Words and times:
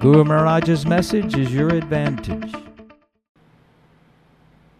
Guru 0.00 0.22
Maharaj's 0.22 0.86
message 0.86 1.36
is 1.36 1.52
your 1.52 1.70
advantage. 1.70 2.54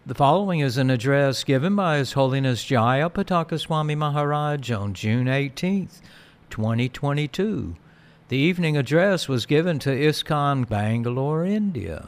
The 0.05 0.15
following 0.15 0.61
is 0.61 0.77
an 0.77 0.89
address 0.89 1.43
given 1.43 1.75
by 1.75 1.97
His 1.97 2.13
Holiness 2.13 2.63
Jaya 2.63 3.09
Pataka 3.09 3.59
Swami 3.59 3.95
Maharaj 3.95 4.71
on 4.71 4.93
June 4.93 5.27
18th, 5.27 5.99
2022. 6.49 7.75
The 8.29 8.37
evening 8.37 8.77
address 8.77 9.27
was 9.27 9.45
given 9.45 9.77
to 9.79 9.89
ISKCON 9.89 10.69
Bangalore, 10.69 11.43
India. 11.43 12.07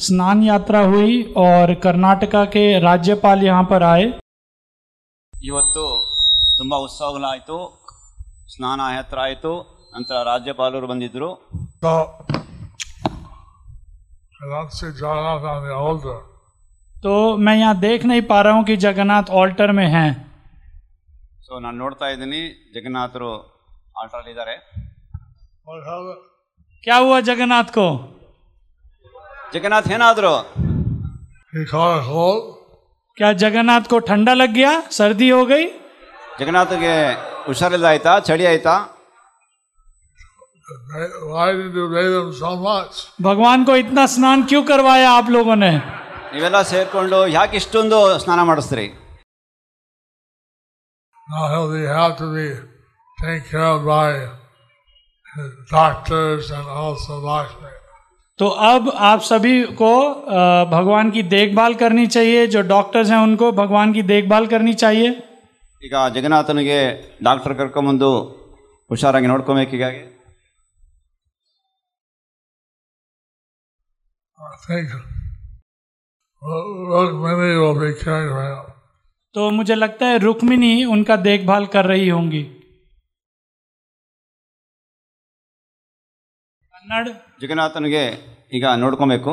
स्नान 0.00 0.42
यात्रा 0.42 0.80
हुई 0.92 1.12
और 1.38 1.74
कर्नाटका 1.84 2.44
के 2.54 2.64
राज्यपाल 2.80 3.42
यहाँ 3.44 3.64
पर 3.72 3.82
आए 3.92 4.06
ಇವತ್ತು 5.34 5.84
ತುಂಬ 6.58 6.74
ಉತ್ಸವಗಳಾಯಿತು 6.84 7.56
ಸ್ನಾನ 8.52 8.80
ಯಾತ್ರೆ 8.94 9.20
ಆಯಿತು 9.24 9.52
ನಂತರ 9.94 10.16
ರಾಜ್ಯಪಾಲರು 10.30 10.86
ಬಂದಿದ್ದರು 10.92 11.30
So 14.34 14.44
I 14.44 14.50
don't 14.52 14.72
see 14.72 14.90
Jagannath 14.92 15.44
on 15.44 15.64
the 15.64 15.74
altar. 15.80 16.18
तो 16.96 17.12
मैं 17.38 17.54
यहाँ 17.56 17.78
देख 17.80 18.04
नहीं 18.04 18.22
पा 18.24 18.40
रहा 18.42 18.52
हूँ 18.54 18.64
कि 18.64 18.76
जगन्नाथ 18.78 19.30
ऑल्टर 19.40 19.72
में 19.72 19.86
हैं 19.88 20.10
ಸೊ 21.46 21.58
ನಾನು 21.58 21.76
ನೋಡ್ತಾ 21.78 22.06
ಇದ್ದೀನಿ 22.14 22.40
ಜಗನ್ನಾಥರು 22.76 23.30
ಆಲ್ಟ್ರಲ್ಲಿದ್ದಾರೆ 23.96 24.54
What 25.66 25.82
happened? 25.84 26.22
क्या 26.84 26.96
हुआ 26.98 27.18
जगन्नाथ 27.22 27.68
को 27.76 27.86
ಜಗನ್ನಾಥ್ 29.54 29.90
ಏನಾದರು 29.96 30.34
He 31.54 31.62
caught 31.70 31.94
a 31.94 32.02
cold. 32.04 32.42
क्या 33.16 33.30
जगन्नाथ 33.40 33.84
को 33.92 33.98
ठंडा 34.08 34.34
लग 34.34 34.50
गया 34.58 34.70
सर्दी 34.98 35.28
हो 35.36 35.40
गई 35.50 35.64
ಜಗನ್ನಾಥ್ಗೆ 36.38 36.92
ಹುಷಾರಿಲ್ಲ 37.46 37.86
ಆಯ್ತಾ 37.92 38.12
ಚಳಿ 38.28 38.46
ಆಯ್ತಾ 38.52 38.74
Why 41.32 41.46
did 41.52 41.74
you 41.74 41.86
bathe 41.88 42.14
him 42.18 42.28
so 42.34 42.50
much? 42.58 42.94
भगवान 43.26 43.64
को 43.64 43.76
इतना 43.82 44.04
स्नान 44.14 44.38
क्यों 44.50 44.62
करवाया 44.70 45.08
आप 45.18 45.26
लोगों 45.36 45.56
ने 45.64 45.72
ನೀವೆಲ್ಲ 46.34 46.58
ಸೇರಿಕೊಂಡು 46.70 47.18
ಯಾಕೆ 47.36 47.56
ಇಷ್ಟೊಂದು 47.60 47.96
ಸ್ನಾನ 48.24 48.40
ಮಾಡಿಸ್ತೀರಿ 48.50 48.86
Now 51.28 51.44
he'll 51.50 51.70
be, 51.70 51.82
have 51.90 52.14
to 52.18 52.26
be 52.30 52.46
taken 53.18 53.42
care 53.50 53.68
of 53.74 53.80
by 53.86 54.06
his 55.26 55.50
doctors 55.70 56.46
and 56.50 56.66
also 56.78 57.12
Lakshmi. 57.28 57.72
तो 58.38 58.46
अब 58.66 58.88
आप 59.02 59.20
सभी 59.22 59.54
को 59.80 59.90
अ, 60.30 60.40
भगवान 60.70 61.10
की 61.10 61.22
देखभाल 61.32 61.74
करनी 61.74 62.06
चाहिए 62.08 62.46
जो 62.46 62.60
डॉक्टर्स 62.68 63.10
हैं 63.10 63.18
उनको 63.20 63.50
भगवान 63.60 63.92
की 63.92 64.02
देखभाल 64.12 64.46
करनी 64.46 64.74
चाहिए 64.76 65.10
ಈಗ 65.82 65.94
ಜಗನ್ನಾಥನಿಗೆ 66.14 66.76
ಡಾಕ್ಟರ್ 67.22 67.54
ಕರ್ಕೊಂಬಂದು 67.56 68.08
ಹುಷಾರಾಗಿ 68.90 69.26
ನೋಡ್ಕೊಬೇಕು 69.26 69.70
ಹೀಗಾಗಿ 69.70 70.02
I 74.38 74.56
think 74.66 74.88
Rukmini 76.42 77.50
will 77.56 77.74
be 77.76 77.90
caring 77.94 78.30
for 78.30 78.44
him. 78.44 78.60
तो 79.34 79.50
मुझे 79.50 79.74
लगता 79.74 80.06
है 80.06 80.18
रुक्मिनी 80.18 80.72
उनका 80.94 81.16
देखभाल 81.26 81.66
कर 81.74 81.84
रही 81.86 82.08
होंगी 82.08 82.42
कन्नड़ 86.86 87.08
ಜಗನ್ನಾಥನಿಗೆ 87.42 88.04
ಈಗ 88.52 88.64
ನೋಡ್ಕೊಬೇಕು 88.84 89.32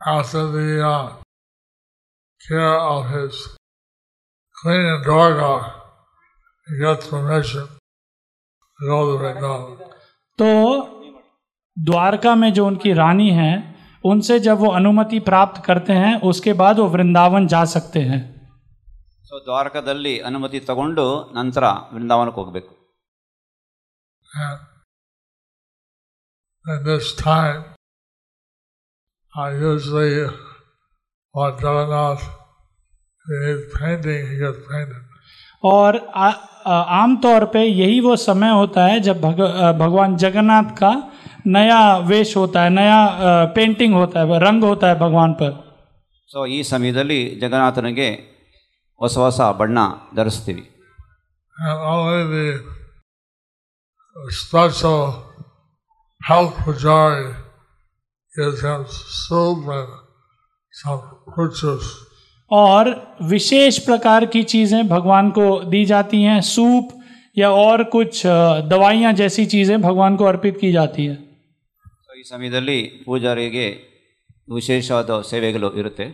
After 0.00 0.42
the 0.48 0.64
uh, 0.84 1.04
care 2.40 2.74
of 2.86 3.08
his 3.08 3.34
cleaning 4.56 5.02
Durga, 5.02 5.52
he 6.68 6.78
gets 6.78 7.08
permission 7.08 7.64
to 8.80 8.86
go 8.86 8.98
to 9.06 9.14
Vrindavan. 9.18 9.62
तो 10.38 10.48
द्वारका 11.76 12.34
में 12.34 12.52
जो 12.52 12.66
उनकी 12.66 12.92
रानी 12.94 13.28
हैं 13.32 13.54
उनसे 14.04 14.38
जब 14.40 14.58
वो 14.58 14.68
अनुमति 14.72 15.18
प्राप्त 15.22 15.64
करते 15.64 15.92
हैं 15.94 16.14
उसके 16.30 16.52
बाद 16.62 16.78
वो 16.78 16.86
वृंदावन 16.94 17.46
जा 17.54 17.64
सकते 17.76 18.02
हैं 18.10 18.22
ಸೊ 19.28 19.36
ದ್ವಾರಕದಲ್ಲಿ 19.46 20.12
ಅನುಮತಿ 20.28 20.58
ತಗೊಂಡು 20.68 21.04
ನಂತರ 21.38 21.64
ವೃಂದಾವನಕ್ಕೆ 21.94 22.38
ಹೋಗಬೇಕು 22.40 22.72
And 24.32 24.58
at 26.64 26.84
this 26.84 27.06
time, 27.16 27.60
I 29.34 29.48
usually 29.62 30.14
want 31.34 31.60
Jagannath, 31.60 32.22
if 32.22 33.26
he 33.26 33.36
needs 33.44 33.64
painting, 33.78 34.22
he 34.30 34.36
gets 34.38 34.60
painted. 34.70 35.02
और 35.64 35.96
आ- 36.16 36.40
आ- 36.66 36.82
आमतौर 37.02 37.44
पे 37.52 37.62
यही 37.64 38.00
वो 38.00 38.16
समय 38.16 38.50
होता 38.50 38.84
है 38.86 39.00
जब 39.00 39.20
भग, 39.20 39.40
अ, 39.40 39.72
भगवान 39.72 40.16
जगन्नाथ 40.16 40.70
का 40.78 40.90
नया 41.46 41.80
वेश 42.10 42.36
होता 42.36 42.62
है 42.62 42.70
नया 42.70 42.98
अ, 43.06 43.44
पेंटिंग 43.54 43.94
होता 43.94 44.20
है 44.20 44.38
रंग 44.46 44.64
होता 44.64 44.88
है 44.88 44.98
भगवान 45.04 45.32
पर 45.40 45.52
ಸೊ 46.30 46.40
ಈ 46.46 46.62
ಸಮಯದಲ್ಲಿ 46.62 47.18
ಜಗನ್ನಾಥನಿಗೆ 47.40 48.06
ಹೊಸ 49.00 49.14
ಹೊಸ 49.18 49.40
ಬಣ್ಣ 49.60 49.78
ಧರಿಸ್ತೀವಿ 50.16 50.64
And 51.56 51.78
only 51.92 52.22
the 52.32 52.46
special 54.20 55.02
health 56.20 56.54
pujari 56.58 57.34
gives 58.34 58.60
him 58.62 58.84
soup 58.88 59.66
and 59.68 59.88
some 60.74 61.00
fruit 61.34 61.54
juice. 61.54 61.90
और 62.50 62.88
विशेष 63.30 63.78
प्रकार 63.86 64.24
की 64.32 64.42
चीज़ें 64.50 64.86
भगवान 64.88 65.30
को 65.38 65.46
दी 65.70 65.84
जाती 65.84 66.22
हैं 66.22 66.40
सूप 66.48 66.88
या 67.36 67.50
और 67.52 67.82
कुछ 67.94 68.26
अ, 68.26 68.60
दवाइयाँ 68.72 69.12
जैसी 69.12 69.46
चीज़ें 69.54 69.80
भगवान 69.82 70.16
को 70.16 70.24
अर्पित 70.24 70.58
की 70.60 70.72
जाती 70.72 71.06
है 71.06 71.16
ಸೊ 72.06 72.12
ಈ 72.20 72.22
ಸಮಯದಲ್ಲಿ 72.32 72.76
ಪೂಜಾರಿಗೆ 73.06 73.66
ವಿಶೇಷವಾದ 74.48 75.18
ಸೇವೆಗಳು 75.30 75.70
ಇರುತ್ತೆ 75.80 76.06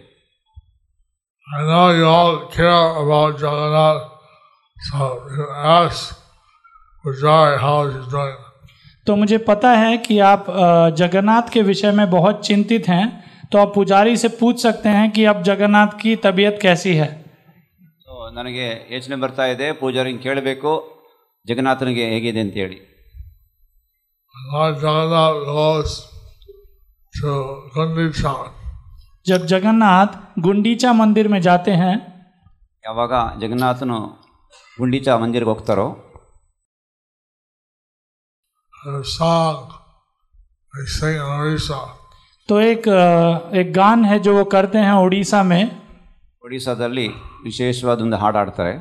I 1.46 1.60
know 1.68 1.86
you 1.90 2.04
all 2.08 2.34
care 2.48 2.74
about 3.02 3.32
Jagannath, 3.40 4.02
so 4.78 4.98
you 5.36 5.46
ask 5.72 6.02
तो 9.06 9.16
मुझे 9.16 9.38
पता 9.46 9.70
है 9.74 9.96
कि 9.98 10.18
आप 10.26 10.42
अ, 10.52 10.66
जगन्नाथ 10.96 11.46
के 11.52 11.62
विषय 11.62 11.92
में 11.92 12.08
बहुत 12.10 12.44
चिंतित 12.46 12.88
हैं 12.88 13.06
तो 13.52 13.58
आप 13.58 13.72
पुजारी 13.74 14.16
से 14.16 14.28
पूछ 14.36 14.62
सकते 14.62 14.88
हैं 14.90 15.10
कि 15.10 15.24
अब 15.24 15.42
जगन्नाथ 15.42 15.98
की 16.00 16.14
तबीयत 16.24 16.58
कैसी 16.62 16.94
है 16.96 17.08
ಸೊ 18.04 18.12
ನನಗೆ 18.36 18.64
ಯೋಚನೆ 18.90 19.16
ಬರ್ತಾ 19.16 19.44
ಇದೆ 19.46 19.66
ಪೂಜಾರಿಗೆ 19.80 20.18
ಕೇಳಬೇಕು 20.18 20.72
ಜಗನ್ನಾಥನಿಗೆ 21.46 22.04
ಹೇಗಿದೆ 22.12 22.40
ಅಂತೇಳಿ 22.40 22.78
Lord 24.34 24.76
Jagannath 24.76 25.40
goes 25.48 25.90
to 27.14 27.32
Gundicha. 27.74 28.32
जब 29.26 29.40
जगन्नाथ 29.46 30.12
गुंडीचा 30.40 30.92
मंदिर 30.92 31.26
में 31.28 31.40
जाते 31.42 31.72
हैं 31.82 31.94
ಯಾವಾಗ 32.84 33.12
ಜಗನ್ನಾಥನು 33.42 33.98
ಗುಂಡೀಚಾ 34.78 35.12
ಮಂದಿರ್ಗೆ 35.16 35.50
ಹೋಗ್ತಾರೋ 35.50 35.86
a 38.76 39.04
song 39.04 39.58
they 40.72 40.86
sing 40.96 41.16
in 41.16 41.28
Orissa. 41.38 41.80
तो 42.48 42.60
एक 42.60 42.88
अ, 42.88 43.02
एक 43.60 43.72
गान 43.72 44.04
है 44.04 44.18
जो 44.26 44.32
वो 44.36 44.44
करते 44.54 44.78
हैं 44.86 44.92
उड़ीसा 45.06 45.42
में 45.50 45.62
ಒಡಿಸ್ಸಾದಲ್ಲಿ 46.44 47.06
ವಿಶೇಷವಾದ 47.48 48.00
ಒಂದು 48.06 48.18
ಹಾಡು 48.24 48.38
ಹಾಡ್ತಾರೆ 48.40 48.74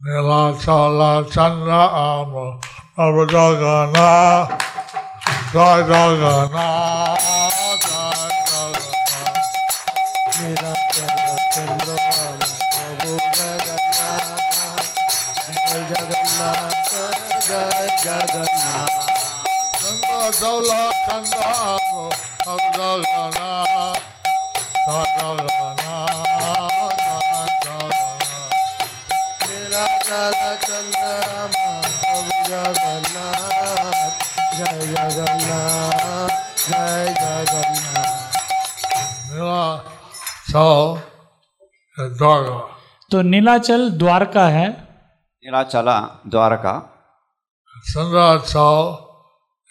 Nila 0.00 0.38
Chala 0.62 1.10
Chandra 1.34 1.82
Ama 2.04 2.46
Abhajagana 3.04 4.08
Jai 5.52 5.80
तो 43.11 43.21
नीलाचल 43.21 43.89
द्वारका 43.89 44.47
है। 44.47 44.69
नीलाचला 44.69 46.19
द्वारका। 46.27 47.05
संराज 47.77 48.39
साहु। 48.39 49.08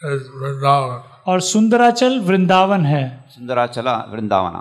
is 0.02 0.24
Vrindavan. 0.34 1.00
और 1.26 1.40
सुंदराचल 1.44 2.14
वृंदावन 2.22 2.86
है 2.86 3.04
ಸುಂದರಾಚಲ 3.36 3.88
ವೃಂದಾವನ 4.12 4.58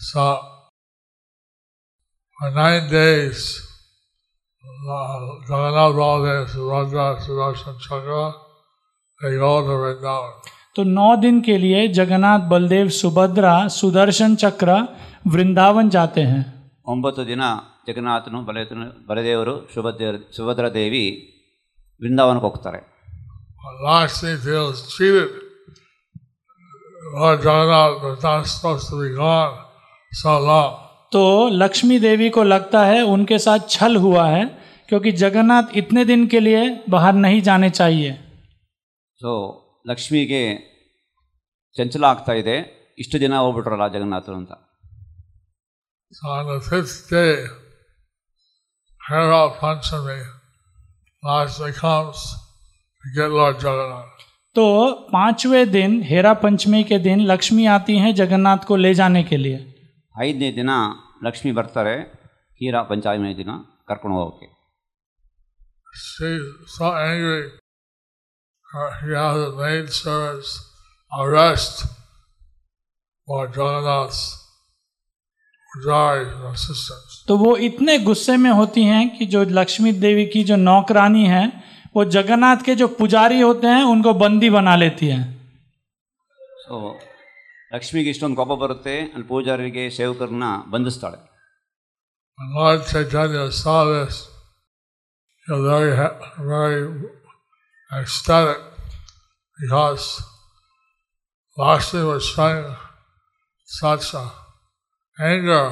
So, 0.00 0.22
for 2.38 2.48
nine 2.52 2.90
days, 2.90 3.40
uh, 4.64 5.04
Jagannath 5.48 5.94
Baladev, 5.94 6.42
Subhadra, 6.48 7.06
Sudarshan 7.18 7.76
Chakra, 7.80 8.24
they 9.20 9.36
go 9.38 9.52
to 9.62 9.74
Vrindavan. 9.82 10.32
तो 10.76 10.82
नौ 10.96 11.14
दिन 11.16 11.40
के 11.40 11.56
लिए 11.58 11.86
जगन्नाथ 11.98 12.40
बलदेव 12.48 12.88
सुभद्रा 12.96 13.52
सुदर्शन 13.76 14.34
चक्र 14.36 14.70
वृंदावन 15.34 15.88
जाते 15.96 16.22
हैं 16.32 16.42
ಒಂಬತ್ತು 16.86 17.22
ದಿನ 17.30 17.42
ಜಗನ್ನಾಥನು 17.88 18.38
ಬಲದೇವನು 18.48 18.86
ಬಲದೇವರು 19.08 19.54
ಸುಭದ್ರ 19.72 20.10
ಸುಭದ್ರಾ 20.36 20.68
ದೇವಿ 20.76 21.02
ವೃಂದಾವನಕ್ಕೆ 22.00 22.46
ಹೋಗ್ತಾರೆ 22.46 22.80
But 23.62 23.76
Lakshmi 23.86 24.36
feels 24.38 24.80
cheated. 24.94 25.30
Lord 27.14 27.40
Jagannath 27.40 28.02
was 28.02 28.22
not 28.22 28.46
supposed 28.46 28.88
to 28.90 28.96
be 29.02 29.10
gone 29.14 29.54
so 30.12 30.34
long. 30.40 30.72
तो 31.12 31.22
लक्ष्मी 31.62 31.98
देवी 32.00 32.28
को 32.30 32.42
लगता 32.44 32.84
है 32.84 33.02
उनके 33.06 33.38
साथ 33.38 33.68
छल 33.70 33.96
हुआ 33.96 34.24
है 34.28 34.44
क्योंकि 34.88 35.12
जगन्नाथ 35.22 35.76
इतने 35.76 36.04
दिन 36.04 36.26
के 36.32 36.40
लिए 36.40 36.62
बाहर 36.90 37.14
नहीं 37.24 37.40
जाने 37.48 37.70
चाहिए 37.80 38.12
ಸೊ 39.20 39.30
ಲಕ್ಷ್ಮಿಗೆ 39.90 40.40
ಚಂಚಲ 41.76 42.04
ಆಗ್ತಾ 42.10 42.32
ಇದೆ 42.40 42.56
ಇಷ್ಟು 43.02 43.16
ದಿನ 43.22 43.34
ಹೋಗ್ಬಿಟ್ರಲ್ಲ 43.44 43.86
ಜಗನ್ನಾಥರು 43.96 44.36
ಅಂತ 44.40 44.52
So 46.12 46.24
on 46.32 46.44
the 46.46 46.58
fifth 46.60 46.98
day, 47.10 47.32
Hera 49.00 49.40
Panchami, 49.60 50.18
Lakshmi 51.22 51.70
comes 51.80 52.20
तो 54.56 54.66
पांचवें 55.12 55.70
दिन 55.70 56.02
हेरा 56.02 56.32
पंचमी 56.42 56.82
के 56.84 56.98
दिन 56.98 57.20
लक्ष्मी 57.26 57.66
आती 57.68 57.96
हैं 57.98 58.14
जगन्नाथ 58.14 58.64
को 58.68 58.76
ले 58.76 58.92
जाने 59.00 59.22
के 59.30 59.36
लिए 59.46 59.58
ಐದನೇ 60.14 60.48
ದಿನ 60.58 60.70
ಲಕ್ಷ್ಮಿ 61.24 61.50
ಬರ್ತಾರೆ 61.56 61.94
ಹೀರಾ 62.60 62.80
ಪಂಚಾಯಮನೇ 62.90 63.34
ದಿನ 63.40 63.50
ಕರ್ಕೊಂಡು 63.88 64.16
ಹೋಗೋಕ್ಕೆ 64.18 64.48
She's 66.04 66.46
so 66.68 66.86
angry. 67.10 67.42
Uh, 68.66 68.88
he 69.00 69.10
has 69.18 69.36
the 69.42 69.50
maid 69.60 69.86
servants 69.98 70.48
arrest 71.12 71.76
Lord 73.28 73.54
Jagannath's 73.54 74.20
pujaris 75.70 76.28
and 76.34 76.44
assistants. 76.50 77.12
तो 77.28 77.36
वो 77.36 77.56
इतने 77.68 77.98
गुस्से 78.00 78.36
में 78.36 78.50
होती 78.50 78.84
हैं 78.84 79.04
कि 79.16 79.26
जो 79.26 79.42
लक्ष्मी 79.60 79.92
देवी 80.04 80.26
की 80.34 80.42
जो 80.44 80.56
नौकरानी 80.64 81.24
है 81.26 81.44
वो 81.94 82.04
जगन्नाथ 82.14 82.60
के 82.66 82.74
जो 82.74 82.86
पुजारी 82.98 83.40
होते 83.40 83.66
हैं 83.66 83.84
उनको 83.92 84.12
बंदी 84.22 84.50
बना 84.50 84.74
लेती 84.76 85.06
हैं 85.08 85.24
ಸೊ 86.62 86.76
ಲಕ್ಷ್ಮಿಗೆ 87.72 88.10
ಇಷ್ಟೊಂದು 88.10 88.36
ಕೋಪ 88.36 88.52
ಬರುತ್ತೆ 88.62 88.94
ಅಲ್ಲಿ 89.12 89.26
ಪೂಜಾರಿಗೆ 89.28 89.84
ಸೇವಕರನ್ನ 89.90 90.48
ಬಂಧಿಸ್ತಾಳೆ 90.74 91.18
When 92.38 92.48
Lord 92.54 92.80
Chaitanya 92.86 93.42
saw 93.52 93.76
this, 93.86 94.16
he 95.46 95.52
was 95.52 95.62
very, 95.66 95.92
ha- 95.96 96.16
very 96.50 96.80
ecstatic 97.90 98.58
because 99.58 100.06
Lakshmi 101.56 102.02
was 102.04 102.24
showing 102.26 102.66
such 103.68 104.12
a 104.14 104.24
anger 105.18 105.64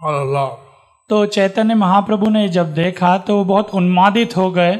out 0.00 0.14
of 0.14 0.28
love. 0.28 0.56
तो 1.10 1.16
चैतन्य 1.28 1.74
महाप्रभु 1.76 2.28
ने 2.30 2.48
जब 2.50 2.72
देखा 2.74 3.16
तो 3.20 3.36
वो 3.36 3.44
बहुत 3.44 3.70
उन्मादित 3.74 4.36
हो 4.36 4.50
गए 4.52 4.72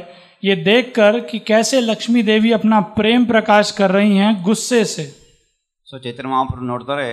ये 0.43 0.55
देखकर 0.63 1.19
कि 1.27 1.39
कैसे 1.47 1.81
लक्ष्मी 1.81 2.23
देवी 2.23 2.51
अपना 2.53 2.79
प्रेम 2.95 3.25
प्रकाश 3.25 3.71
कर 3.73 3.91
रही 3.91 4.17
हैं 4.17 4.31
गुस्से 4.43 4.81
से 4.87 5.05
ಸೊ 5.87 5.95
ಚೈತನ್ಯ 5.99 6.29
ಮಹಾಪ್ರಭು 6.29 6.65
ನೋಡ್ತಾರೆ 6.69 7.07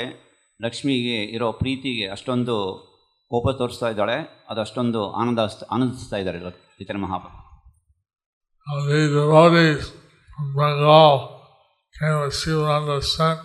ಲಕ್ಷ್ಮಿಗೆ 0.60 1.16
ಇರೋ 1.34 1.48
ಪ್ರೀತಿಗೆ 1.58 2.04
ಅಷ್ಟೊಂದು 2.08 2.54
ಕೋಪ 3.30 3.46
ತೋರಿಸ್ತಾ 3.58 3.88
ಇದ್ದಾಳೆ 3.88 4.16
ಅದು 4.50 4.60
ಅಷ್ಟೊಂದು 4.60 5.00
ಆನಂದ 5.14 5.40
ಆನಂದಿಸ್ತಾ 5.74 6.19
ಇದ್ದಾರೆ 6.22 6.38
ಲಕ್- 6.46 6.60
ಚೈತನ್ಯ 6.78 7.02
ಮಹಾಪ್ರಭು 7.04 7.38
Uh, 8.66 8.80
the 8.86 8.98
devotees 9.10 9.84
from 10.28 10.50
Bengal 10.54 11.14
came 11.94 12.19
with 12.19 12.34
Shivananda 12.34 12.96
sent 13.04 13.38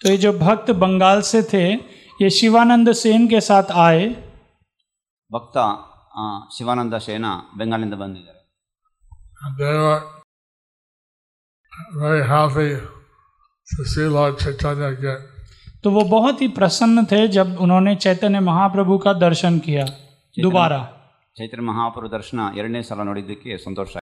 तो 0.00 0.08
ये 0.08 0.16
जो 0.18 0.32
भक्त 0.38 0.70
बंगाल 0.76 1.20
से 1.22 1.42
थे 1.44 1.64
ये 2.20 2.30
शिवानंद 2.32 2.92
सेन 2.96 3.28
के 3.28 3.40
साथ 3.42 3.70
आए 3.80 4.04
ಭಕ್ತ 5.30 5.56
ಆ, 6.14 6.24
ಶಿವಾನಂದ 6.54 6.96
ಸೇನ 7.04 7.26
ಬೆಂಗಾಲಿಂದ 7.58 7.96
ಬಂದಿದ್ದಾರೆ 8.00 8.38
and 9.44 9.54
they 9.60 9.76
were 9.78 10.00
very 11.96 12.22
happy 12.26 12.66
to 13.68 13.84
see 13.86 14.06
Lord 14.08 14.34
Chaitanya 14.38 14.88
again. 14.88 15.20
तो 15.80 15.90
वो 15.90 16.02
बहुत 16.08 16.36
ही 16.40 16.48
प्रसन्न 16.50 17.04
थे 17.06 17.20
जब 17.28 17.48
उन्होंने 17.60 17.92
चैतन्य 17.96 18.40
महाप्रभु 18.42 18.98
का 18.98 19.12
दर्शन 19.22 19.54
किया 19.66 19.84
दोबारा 20.36 20.80
ಚೈತನ್ಯ 21.36 21.64
ಮಹಾಪ್ರಭು 21.66 22.08
ದರ್ಶನ 22.14 22.40
ಎರಡನೇ 22.58 22.80
ಸಲ 22.82 23.02
ನೋಡಿದ್ದಕ್ಕೆ 23.08 23.50
ಸಂತೋಷ 23.58 23.90
ಆಯ್ತು. 23.92 24.08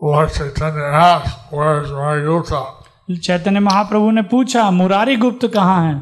Lord 0.00 0.30
Chaitanya 0.32 0.86
asked, 1.02 1.28
Where 1.52 1.76
is 1.82 1.90
Mariguta? 1.94 2.60
Chaitanya 3.26 3.60
Mahaprabhu 3.62 4.08
ने 4.10 4.22
पूछा 4.32 4.62
मुरारी 4.80 5.16
गुप्त 5.18 5.44
कहाँ 5.54 5.78
हैं 5.84 5.98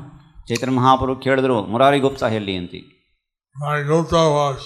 ಚೈತನ್ಯ 0.49 0.75
ಮಹಾಪ್ರಭು 0.77 1.15
ಕೇಳಿದ್ರು 1.25 1.57
ಮುರಾರಿ 1.73 1.99
ಗುಪ್ತಾ 2.01 2.29
ಎಲ್ಲಿ 2.33 2.55
ಅಂತಿ 2.57 2.81
Mariguta 3.57 4.23
was 4.31 4.61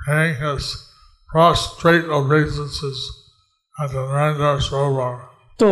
paying 0.00 0.34
his 0.36 0.64
prostrate 1.28 2.08
obeisances 2.10 2.98
at 3.76 3.90
the 3.90 4.04
Narendra 4.08 4.52
Sarovar. 4.68 5.14
तो 5.60 5.68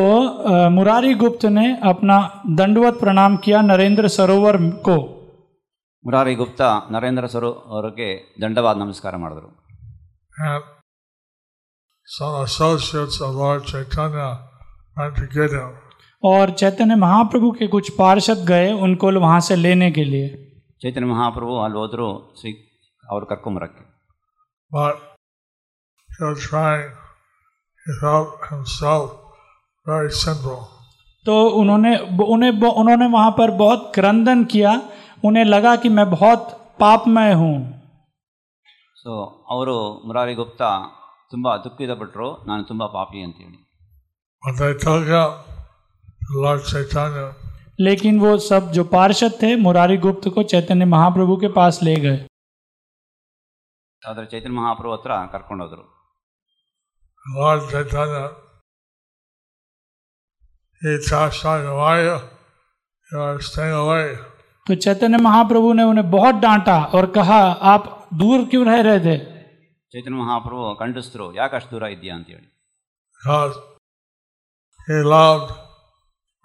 अ, 0.50 0.68
मुरारी 0.70 1.12
गुप्त 1.14 1.44
ने 1.56 1.66
अपना 1.90 2.16
दंडवत 2.60 2.98
प्रणाम 3.00 3.36
किया 3.44 3.60
नरेंद्र 3.64 4.08
सरोवर 4.16 4.56
को 4.88 4.96
ಮುರಾರಿ 6.04 6.34
ಗುಪ್ತಾ 6.40 6.66
ನರೇಂದ್ರ 6.94 7.26
ಸರು 7.26 7.48
ಅವರಿಗೆ 7.75 8.08
ದಂಡವಾದ 8.42 8.76
ನಮಸ್ಕಾರ 8.82 9.14
ಮಾಡಿದ್ರು 9.22 9.48
And 10.48 10.64
some 12.08 12.34
associates 12.40 13.16
of 13.20 13.30
Lord 13.42 13.62
Chaitanya 13.70 14.28
went 14.96 15.14
to 15.20 15.26
get 15.36 15.50
him. 15.58 15.70
और 16.22 16.50
चैतन्य 16.60 16.96
महाप्रभु 16.96 17.48
के 17.58 17.66
कुछ 17.75 17.86
पार्षद 17.98 18.38
गए 18.50 18.68
उनको 18.86 19.10
वहां 19.20 19.40
से 19.48 19.56
लेने 19.56 19.90
के 19.96 20.04
लिए 20.12 20.28
ಚೈತನ್ಯ 20.82 21.08
ಮಹಾಪ್ರಭು 21.12 21.54
ಅಲ್ಲಿ 21.64 21.78
ಹೋದ್ರು 21.82 22.08
ಶ್ರೀ 22.40 22.52
ಅವ್ರು 23.04 23.26
ಕರ್ಕೊಂಬರಕ್ಕೆ 23.32 23.84
But 24.72 24.94
he 26.08 26.25
was 26.25 26.38
trying, 26.44 26.86
he 27.86 27.92
felt 28.00 28.30
himself 28.52 29.04
very 29.86 30.10
simple. 30.22 30.56
तो 31.26 31.34
उन्होंने 31.60 31.92
उन्हें 32.34 32.50
उन्होंने 32.80 33.06
वहां 33.08 33.30
पर 33.38 33.50
बहुत 33.62 33.82
क्रंदन 33.96 34.40
किया 34.52 34.72
उन्हें 35.25 35.44
लगा 35.46 35.75
कि 35.82 35.88
मैं 35.98 36.06
बहुत 36.10 36.42
पापमय 36.80 37.32
हूँ 37.42 37.56
ಸೊ 38.96 39.12
ಅವರು 39.54 39.75
ಮುರಾರಿ 40.06 40.34
ಗುಪ್ತಾ 40.38 40.70
ತುಂಬ 41.32 41.48
ದುಃಖಿತ 41.64 41.92
ಪಟ್ಟರು 42.00 42.28
ನಾನು 42.48 42.62
ತುಂಬ 42.70 42.84
ಪಾಪಿ 42.96 43.20
ಅಂತೇಳಿ 43.26 43.58
But 44.42 44.56
they 44.60 44.72
took 44.82 45.04
him 45.06 45.30
to 46.25 46.34
Lord 46.44 46.60
Chaitanya. 46.70 47.26
लेकिन 47.80 48.18
वो 48.20 48.36
सब 48.44 48.70
जो 48.72 48.84
पार्षद 48.92 49.32
थे 49.42 49.54
मुरारी 49.64 49.96
गुप्त 50.04 50.28
को 50.34 50.42
चैतन्य 50.52 50.84
महाप्रभु 50.94 51.36
के 51.36 51.48
पास 51.58 51.82
ले 51.82 51.96
गए 52.06 52.18
ಆದರೆ 54.02 54.26
ಚೈತನ್ಯ 54.32 54.56
ಮಹಾಪ್ರಭು 54.58 54.92
ಹತ್ರ 54.94 55.12
ಕರ್ಕೊಂಡೋದ್ರು 55.34 55.84
Lord 57.26 57.60
Chaitanya, 57.70 58.25
he 60.82 60.98
chastised 61.00 61.64
him, 61.64 61.72
why 61.75 61.94
you, 62.02 62.16
you 63.10 63.18
are 63.20 63.40
staying 63.40 63.75
away? 63.75 64.04
तो 64.66 64.75
चैतन्य 64.84 65.18
महाप्रभु 65.20 65.72
ने 65.72 65.82
उन्हें 65.84 66.10
बहुत 66.10 66.34
डांटा 66.44 66.76
और 66.96 67.06
कहा 67.12 67.40
आप 67.72 67.82
दूर 68.20 68.44
क्यों 68.50 68.64
रह 68.66 68.80
रहे 68.88 69.00
थे 69.06 69.16
ಚೈತನ್ಯ 69.92 70.16
ಮಹಾಪ್ರಭು 70.20 70.62
ಖಂಡಿಸಿದ್ರು 70.80 71.26
ಯಾಕೆ 71.36 71.54
ಅಷ್ಟು 71.58 71.72
ದೂರ 71.75 71.84
ಇದೆಯಾ 71.94 72.14
ಅಂತೇಳಿ 72.18 72.46
Because 73.20 73.54
he 74.88 74.96
loved 75.14 75.50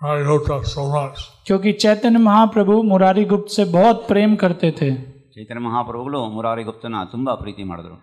Marihuta 0.02 0.56
so 0.66 0.84
much. 0.90 1.18
क्योंकि 1.48 1.72
चैतन्य 1.76 2.20
महाप्रभु 2.22 2.82
मुरारी 2.86 3.26
गुप्त 3.26 3.50
से 3.52 3.66
बहुत 3.72 4.06
प्रेम 4.08 4.36
करते 4.44 4.72
थे 4.80 4.92
ಚೈತನ್ಯ 5.36 5.62
ಮಹಾಪ್ರಭುಗಳು 5.66 6.20
ಮುರಾರಿ 6.34 6.64
ಗುಪ್ತನ 6.66 6.96
ತುಂಬ 7.12 7.30
ಪ್ರೀತಿ 7.42 7.64
ಮಾಡಿದ್ರು 7.68 7.98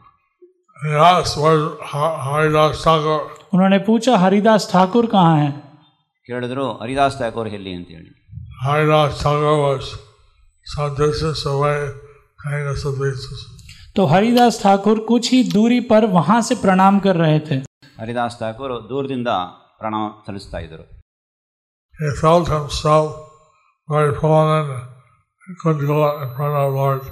He 0.77 0.91
asked 1.07 1.37
where 1.37 1.62
Ha- 1.91 2.17
Haridas 2.27 2.77
Thakur 2.85 3.17
उन्होंने 3.55 3.79
पूछा 3.88 4.12
हरिदास 4.25 4.62
ठाकुर 4.73 5.07
कहाँ 5.15 5.35
हैं 5.38 5.53
ಕೇಳಿದ್ರು 6.27 6.65
ಹರಿದಾಸ್ 6.81 7.17
ಠಾಕೂರ್ 7.21 7.49
ಎಲ್ಲಿ 7.59 7.73
ಅಂತೇಳಿ 7.79 8.11
Haridas 8.65 9.12
Thakur 9.23 9.55
was 9.65 9.85
some 10.67 10.91
distance 10.97 11.43
away 11.47 11.77
paying 12.43 12.67
us 12.73 12.83
obeisances. 12.91 13.43
तो 13.97 14.05
हरिदास 14.07 14.61
ठाकुर 14.62 14.99
कुछ 15.09 15.25
ही 15.33 15.41
दूरी 15.55 15.81
पर 15.91 16.03
वहां 16.17 16.41
से 16.49 16.55
प्रणाम 16.65 16.99
कर 17.07 17.17
रहे 17.25 17.41
थे 17.49 17.59
ಹರಿದಾಸ್ 18.00 18.38
ಠಾಕೂರ್ 18.43 18.75
ದೂರದಿಂದ 18.91 19.31
ಪ್ರಣಾಮ 19.81 20.05
ಸಲ್ಲಿಸ್ತಾ 20.27 20.59
ಇದ್ದರು 20.67 20.85
He 21.95 22.11
felt 22.21 22.49
himself 22.49 23.09
very 23.88 24.15
fallen 24.15 24.67
and 24.71 25.57
couldn't 25.62 25.87
go 25.87 25.99
in 26.23 26.29
front 26.37 26.55
of 26.55 26.75
Lord 26.75 27.03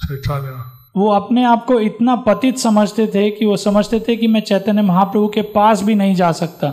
Chaitanya. 0.00 0.56
वो 0.96 1.06
अपने 1.12 1.44
आप 1.44 1.64
को 1.68 1.78
इतना 1.80 2.14
पतित 2.26 2.58
समझते 2.58 3.06
थे 3.14 3.30
कि 3.30 3.46
वो 3.46 3.56
समझते 3.64 3.98
थे 4.00 4.16
कि 4.16 4.26
मैं 4.26 4.40
चैतन्य 4.50 4.82
महाप्रभु 4.82 5.26
के 5.34 5.42
पास 5.56 5.82
भी 5.82 5.94
नहीं 6.02 6.14
जा 6.22 6.30
सकता 6.42 6.68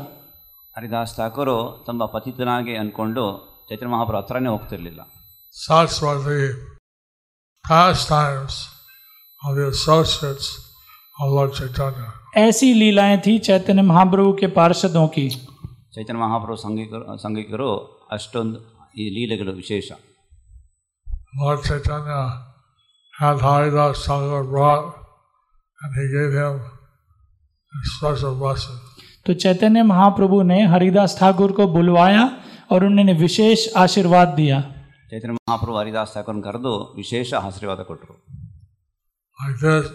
ಹರಿದಾಸ್ 0.76 1.12
ಠಾಕೂರು 1.18 1.56
ತುಂಬ 1.88 2.04
ಪತಿತನಾಗಿ 2.14 2.74
ಅಂದ್ಕೊಂಡು 2.82 3.24
ಚೈತನ್ಯ 3.70 3.90
ಮಹಾಪ್ರಭು 3.94 4.20
ಹತ್ರನೇ 4.22 4.50
ಹೋಗ್ತಿರ್ಲಿಲ್ಲ 4.54 5.02
Such 5.56 5.96
were 6.04 6.20
the 6.28 6.38
pastimes 7.66 8.56
of 9.42 9.52
the 9.58 9.66
associates 9.68 10.48
of 11.18 11.26
Lord 11.38 11.52
Chaitanya. 11.60 12.08
ऐसी 12.38 12.70
लीलाएं 12.74 13.18
थी 13.26 13.34
चैतन्य 13.48 13.82
महाप्रभु 13.92 14.32
के 14.40 14.48
पार्षदों 14.56 15.08
की 15.16 15.26
ಚೈತನ್ಯ 15.98 16.20
ಮಹಾಪ್ರಭು 16.24 16.58
ಸಂಘಿಕರು 16.66 17.18
ಸಂಘಿಕರು 17.26 17.70
ಅಷ್ಟೊಂದು 18.18 18.60
ಈ 18.98 19.06
ಲೀಲೆಗಳು 19.18 19.54
ವಿಶೇಷ 19.62 19.90
Lord 21.36 21.60
Chaitanya 21.64 22.18
had 23.14 23.40
Haridas 23.42 24.06
Thakur 24.06 24.44
brought 24.46 24.84
and 25.80 25.92
he 25.98 26.04
gave 26.12 26.34
him 26.34 26.56
a 27.74 27.80
special 27.94 28.34
blessing. 28.36 28.78
तो 29.26 29.34
चैतन्य 29.36 29.84
महाप्रभु 29.84 30.42
ने 30.44 30.60
हरिदास 30.74 31.18
ठाकुर 31.20 31.52
को 31.52 31.68
बुलवाया 31.76 32.24
और 32.72 32.86
उन्होंने 32.86 33.14
विशेष 33.20 33.60
आशीर्वाद 33.78 34.30
दिया 34.40 34.60
ಚೈತನ್ಯ 35.12 35.34
ಮಹಾಪ್ರಭು 35.40 35.78
ಹರಿದಾಸ್ 35.80 36.14
ಠಾಕೂರ್ನ 36.16 36.42
ಕರೆದು 36.46 36.74
ವಿಶೇಷ 37.02 37.30
ಆಶೀರ್ವಾದ 37.48 37.82
ಕೊಟ್ಟರು 37.90 38.16
Like 39.40 39.60
this, 39.62 39.86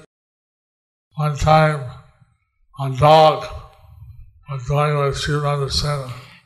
one 1.16 1.37
time 1.40 1.80
a 2.78 2.88
dog 3.00 3.37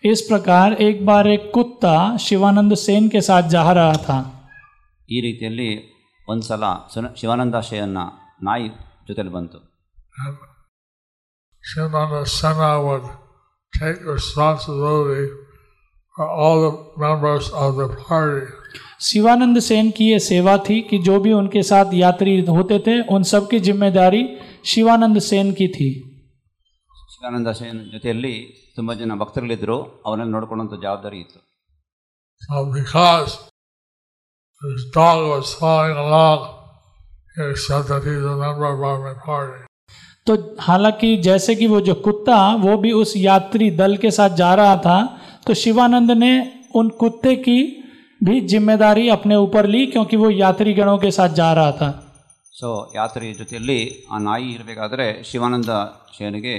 इस 0.04 0.20
प्रकार 0.28 0.72
एक 0.82 1.04
बार 1.06 1.28
एक 1.28 1.50
कुत्ता 1.54 1.94
शिवानंद 2.20 2.74
सेन 2.76 3.08
के 3.08 3.20
साथ 3.22 3.48
जा 3.48 3.70
रहा 3.72 3.96
था 4.06 4.18
ಈ 5.08 5.18
ರೀತಿಯಲ್ಲಿ 5.24 5.68
ಒಂದು 6.28 6.44
ಸಲ 6.48 6.64
ಸುನ 6.92 7.06
ಶಿವಾನಂದಾಶಯನ್ನ 7.20 7.98
ನಾಯಿ 8.48 8.68
ಜೊತೆಲಿ 9.08 9.32
ಬಂತು 9.36 9.58
And 10.22 10.36
Shivananda 11.64 12.20
Sena 12.28 12.70
would 12.84 13.04
take 13.72 14.00
responsibility 14.06 15.24
for 16.16 16.26
all 16.38 16.56
the 16.64 16.72
members 16.96 17.46
of 17.62 17.70
the 17.80 17.88
party. 18.00 18.42
Shivanand 19.02 19.58
Sen 19.60 19.90
की 19.90 20.04
ये 20.04 20.18
सेवा 20.22 20.56
थी 20.66 20.80
कि 20.90 20.98
जो 21.06 21.18
भी 21.20 21.32
उनके 21.32 21.62
साथ 21.62 21.94
यात्री 21.94 22.34
होते 22.50 22.78
थे 22.86 22.96
उन 23.14 23.22
सब 23.32 23.48
की 23.50 23.60
जिम्मेदारी 23.60 24.22
शिवानंद 24.72 25.18
सेन 25.28 25.52
की 25.60 25.68
थी 25.76 25.90
ಶಿವಾನಂದಾಶಯನ 27.16 27.80
ಜೊತೆಯಲ್ಲಿ 27.94 28.34
ತುಂಬ 28.76 28.90
ಜನ 29.00 29.16
ಭಕ್ತರುಗಳಿದ್ದರು 29.22 29.78
ಅವರನ್ನು 30.06 30.32
ನೋಡ್ಕೊಳ್ಳುವಂಥ 30.36 30.74
ಜವಾಬ್ದಾರಿ 30.84 31.20
ಇತ್ತು 31.24 31.40
So 32.42 32.54
because 32.70 33.32
this 34.62 34.80
dog 34.94 35.18
was 35.26 35.48
following 35.54 35.98
along, 35.98 36.38
he 37.36 37.44
said 37.56 37.84
that 37.84 38.02
he's 38.02 38.24
a 38.26 38.36
member 38.36 38.66
of 38.66 38.80
our 38.82 39.12
party. 39.26 39.60
तो 40.26 40.32
हालांकि 40.60 41.08
जैसे 41.26 41.54
कि 41.54 41.66
वो 41.66 41.80
जो 41.82 41.94
कुत्ता 42.04 42.38
वो 42.58 42.72
भी 42.78 42.90
उस 42.94 43.12
यात्री 43.18 43.68
दल 43.78 43.96
के 43.96 44.10
साथ 44.10 44.32
जा 44.36 44.50
रहा 44.54 44.76
था 44.84 44.96
तो 45.46 45.54
शिवानंद 45.56 46.10
ने 46.16 46.32
उन 46.74 46.88
कुत्ते 47.00 47.34
की 47.46 47.58
भी 48.20 48.36
जिम्मेदारी 48.48 49.08
अपने 49.10 49.36
ऊपर 49.38 49.66
ली 49.68 49.82
क्योंकि 49.88 50.16
वो 50.16 50.30
यात्रीगणों 50.36 50.98
के 50.98 51.10
साथ 51.12 51.34
जा 51.40 51.50
रहा 51.54 51.72
था 51.80 51.90
ಸೊ 52.54 52.68
ಯಾತ್ರೆಯ 52.96 53.32
ಜೊತೆಯಲ್ಲಿ 53.38 53.78
ಆ 54.08 54.16
ನಾಯಿ 54.26 54.48
ಇರಬೇಕಾದ್ರೆ 54.54 55.06
ಶಿವಾನಂದ 55.28 55.72
ಶಯನಿಗೆ 56.16 56.52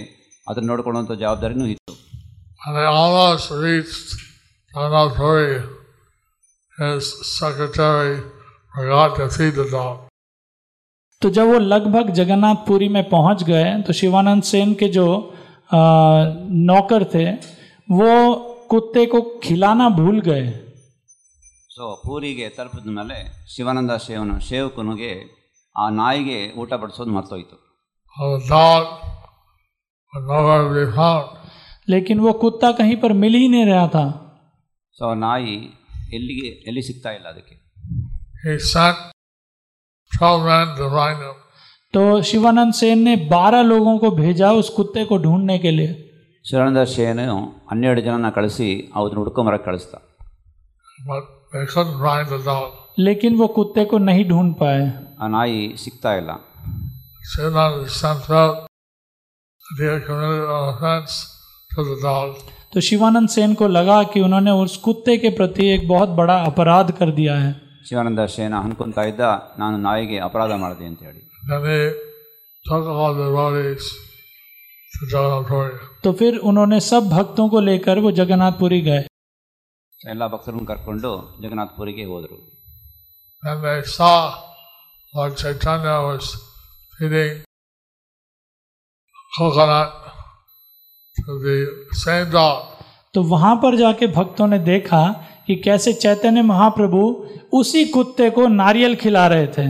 ಅದನ್ನು 0.48 0.70
ನೋಡ್ಕೊಳ್ಳುವಂಥ 0.72 1.12
ಜವಾಬ್ದಾರಿನೂ 1.24 1.68
ಇತ್ತು 1.74 1.94
And 2.62 2.76
they 2.78 2.86
almost 2.98 3.48
reached 3.64 4.10
Jagannath 4.74 5.16
Puri. 5.16 5.48
His 6.78 7.02
secretary 7.32 8.14
forgot 8.74 9.10
to 9.18 9.26
feed 9.30 9.56
the 9.56 9.66
dog. 9.72 9.96
तो 11.22 11.30
जब 11.30 11.48
वो 11.48 11.58
लगभग 11.66 12.06
जगन्नाथपुरी 12.14 12.88
में 12.90 13.04
पहुंच 13.10 13.44
गए 13.44 13.68
तो 13.82 13.94
शिवानंद 13.94 14.44
सेन 14.46 14.74
के 14.82 14.88
जो 14.90 15.06
आ, 15.72 15.82
नौकर 16.70 17.04
थे 17.14 17.26
वो 17.90 18.10
कुत्ते 18.70 19.06
को 19.08 19.22
खिलाना 19.46 19.90
भूल 20.00 20.18
गए 20.30 20.46
ಸೊ 21.70 21.86
ಪೂರಿಗೆ 22.02 22.48
ತಲುಪಿದ 22.56 22.90
ಮೇಲೆ 22.98 23.16
ಶಿವಾನಂದ 23.54 23.94
ಶೇವನು 24.04 24.34
ಸೇವಕನಿಗೆ 24.50 25.14
ಆ 25.76 25.86
ನಾಯಿಗೆ 26.00 26.40
ಊಟ 26.62 26.72
ಬಡಿಸೋದು 26.82 27.12
ಮರ್ತೋಯ್ತು 27.16 27.56
लेकिन 31.88 32.20
वो 32.20 32.34
कुत्ता 32.36 32.72
कहीं 32.74 32.96
पर 32.98 33.14
मिल 33.24 33.34
ही 33.36 33.48
नहीं 33.50 33.66
रहा 33.68 33.88
था 33.96 34.06
ಸೊ 34.98 35.04
ಆ 35.06 35.14
ನಾಯಿ 35.22 35.54
ಎಲ್ಲಿಗೆ 36.18 36.50
ಎಲ್ಲಿ 36.70 36.82
ಸಿಗ್ತಾ 36.88 37.12
ಇಲ್ಲ 37.18 37.26
ಅದಕ್ಕೆ 37.32 37.56
He 38.44 38.54
sent 38.72 38.98
twelve 40.12 40.42
men 40.48 40.68
to 40.80 40.88
find 40.90 41.20
him. 41.26 41.36
तो 41.94 42.02
शिवानंद 42.30 42.74
सेन 42.74 43.00
ने 43.08 43.14
बारह 43.32 43.62
लोगों 43.64 43.94
को 44.00 44.10
भेजा 44.14 44.50
उस 44.62 44.70
कुत्ते 44.78 45.04
को 45.06 45.18
ढूंढने 45.26 45.58
के 45.66 45.72
लिए 45.72 45.92
ಶಿವಾನಂದ 46.46 46.82
ಶೇನು 46.94 47.36
ಹನ್ನೆರಡು 47.70 48.02
ಜನನ 48.08 48.30
ಕಳಿಸಿ 48.38 48.70
ಅವ್ರನ್ನ 48.98 49.20
ಹುಡ್ಕೊಂಬರಕ್ಕೆ 49.22 49.68
ಕಳಿಸ್ದ 49.70 49.94
But 51.00 51.24
they 51.54 51.66
couldn't 51.66 52.00
find 52.06 52.26
the 52.28 52.42
dog. 52.50 52.68
लेकिन 53.00 53.32
वो 53.36 53.48
कुत्ते 53.58 53.86
को 53.86 53.98
नहीं 54.10 54.26
ढूंढ 54.32 54.52
पाए 54.62 54.84
ಆ 55.22 55.28
ನಾಯಿ 55.36 55.62
ಸಿಗ್ತಾ 55.84 56.12
ಇಲ್ಲ 56.22 56.32
Shivananda 59.76 59.78
sent 59.78 59.80
out 59.80 59.80
that 59.80 59.80
he 59.80 59.86
had 59.86 60.06
committed 60.06 60.42
an 60.42 60.70
offense 60.70 61.40
to 61.72 61.84
the 61.84 62.02
dog. 62.02 62.36
तो 62.74 62.80
शिवानंद 62.80 63.30
सेन 63.30 63.54
को 63.54 63.68
लगा 63.68 64.04
कि 64.04 64.22
उन्होंने 64.22 64.52
उस 64.52 64.78
कुत्ते 64.78 65.18
के 65.18 65.30
प्रति 65.30 65.68
एक 65.68 65.88
बहुत 65.88 66.10
बड़ा 66.10 66.36
अपराध 66.44 66.92
कर 66.92 67.12
दिया 67.12 67.36
है 67.36 67.64
ಶಿವಾನಂದ 67.90 68.20
ಶೇನ 68.20 68.54
ಅನ್ಕೊಂತಾ 68.64 69.04
ಇದ್ದ 69.06 69.22
ನಾನು 69.60 69.78
ನಾಯಿಗೆ 69.78 70.18
ಅಪರಾಧ 70.20 70.52
ಮಾಡಿದೆ 70.64 70.86
ಅಂತ 70.86 71.02
ಹೇಳಿ 71.04 71.22
Then 71.50 71.64
he 71.66 71.80
took 72.66 72.86
all 72.86 73.14
the 73.14 73.26
devotees 73.26 73.86
to 74.94 75.08
Jagannath 75.14 75.48
Puri. 75.48 75.74
तो 76.04 76.12
फिर 76.14 76.38
उन्होंने 76.50 76.80
सब 76.80 77.10
भक्तों 77.10 77.50
को 77.50 77.60
लेकर 77.60 78.00
वो 78.00 78.12
जगन्नाथपुरी 78.12 78.82
गए 78.82 79.04
ಎಲ್ಲ 80.02 80.24
ಭಕ್ತರನ್ನು 80.28 80.66
ಕರ್ಕೊಂಡು 80.72 81.12
ಜಗನ್ನಾಥಪುರಿಗೆ 81.44 82.06
ಹೋದರು 82.14 82.40
And 83.44 83.60
they 83.64 83.80
saw 83.84 84.16
Lord 85.14 85.34
Chaitanya 85.38 85.96
was 86.08 86.26
feeding 86.94 87.34
coconut 89.32 89.90
to 91.18 91.40
the 91.46 91.58
same 92.04 92.30
dog. 92.32 92.60
तो 93.14 93.24
वहां 93.24 93.56
पर 93.58 93.76
जाके 93.78 94.08
भक्तों 94.08 94.48
ने 94.48 94.60
देखा 94.68 95.04
कि 95.48 95.56
कैसे 95.66 95.94
चैतन्य 95.96 96.42
महाप्रभु 96.44 97.02
उसी 97.54 97.86
कुत्ते 97.86 98.30
को 98.30 98.48
नारियल 98.62 98.96
खिला 99.04 99.26
रहे 99.34 99.48
थे 99.58 99.68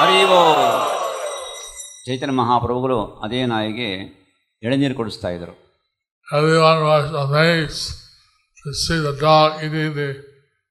ಅರಿವೋ 0.00 0.40
ಚೈತನ್ಯ 2.06 2.34
ಮಹಾಪ್ರಭುಗಳು 2.40 2.98
ಅದೇ 3.24 3.40
ನಾಯಿಗೆ 3.52 3.88
ಎಳೆನೀರು 4.62 4.96
ಕೊಡಿಸ್ತಾ 4.98 5.30
ಇದ್ರು 5.36 5.54
Everyone 6.28 6.80
was 6.84 7.06
amazed 7.24 7.82
to 8.58 8.68
see 8.82 8.98
the 9.06 9.12
dog 9.20 9.48
eating 9.64 9.90
the 9.98 10.08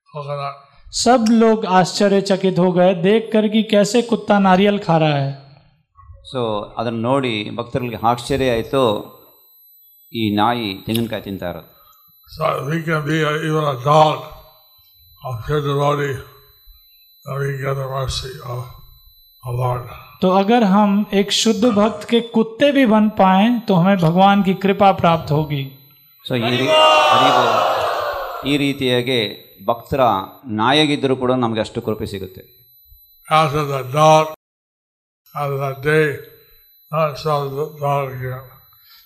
coconut. 0.09 0.55
सब 1.03 1.21
लोग 1.41 1.65
आश्चर्यचकित 1.79 2.59
हो 2.59 2.71
गए 2.71 2.93
देखकर 3.05 3.47
कि 3.53 3.61
कैसे 3.71 4.01
कुत्ता 4.11 4.37
नारियल 4.39 4.77
खा 4.85 4.97
रहा 4.97 5.17
है 5.17 5.31
ಸೊ 6.31 6.41
ಅದನ್ನು 6.79 7.01
ನೋಡಿ 7.09 7.33
ಭಕ್ತರಿಗೆ 7.57 7.99
ಆಶ್ಚರ್ಯ 8.11 8.53
ಆಯಿತು 8.55 8.83
ಈ 10.13 10.23
ನಾಯಿ 10.39 10.69
ತೆಂಗಿನಕಾಯಿ 10.85 11.25
ತಿಂತಾ 11.29 11.49
ಇರೋದು 11.53 11.71
So 12.27 12.43
if 12.51 12.63
we 12.65 12.77
can 12.81 13.01
be 13.05 13.17
a, 13.21 13.33
even 13.47 13.65
a 13.65 13.77
dog 13.83 14.15
of 15.21 15.45
pure 15.45 15.61
devotee, 15.61 16.13
then 17.25 17.35
we 17.35 17.47
can 17.49 17.59
get 17.61 17.75
the 17.75 17.87
mercy 17.89 18.31
of 18.45 18.61
our 19.43 19.53
Lord. 19.55 19.83
तो 20.21 20.29
अगर 20.39 20.63
हम 20.73 20.89
एक 21.13 21.31
शुद्ध 21.33 21.63
भक्त 21.71 22.03
के 22.09 22.19
कुत्ते 22.35 22.71
भी 22.71 22.85
बन 22.87 23.09
पाए 23.19 23.45
तो 23.67 23.75
हमें 23.75 23.97
भगवान 23.99 24.43
की 24.43 24.53
कृपा 24.63 24.91
प्राप्त 25.01 25.31
होगी 25.31 25.63
ಸೊ 26.25 26.33
ಈ 26.41 26.51
ರೀ 26.53 26.67
ಅರಿವು 27.15 27.43
ಈ 28.45 28.55
ರೀತಿಯಾಗಿ 28.61 29.19
ಭಕ್ತರ 29.65 30.01
ನಾಯಿಗಿದ್ದರೂ 30.59 31.15
ಕೂಡ 31.23 31.31
ನಮಗೆ 31.43 31.61
ಅಷ್ಟು 31.65 31.81
ಕೃಪೆ 31.87 32.07
ಸಿಗುತ್ತೆ 32.13 32.43
After 33.27 33.63
the 33.65 33.81
dog 33.93 34.25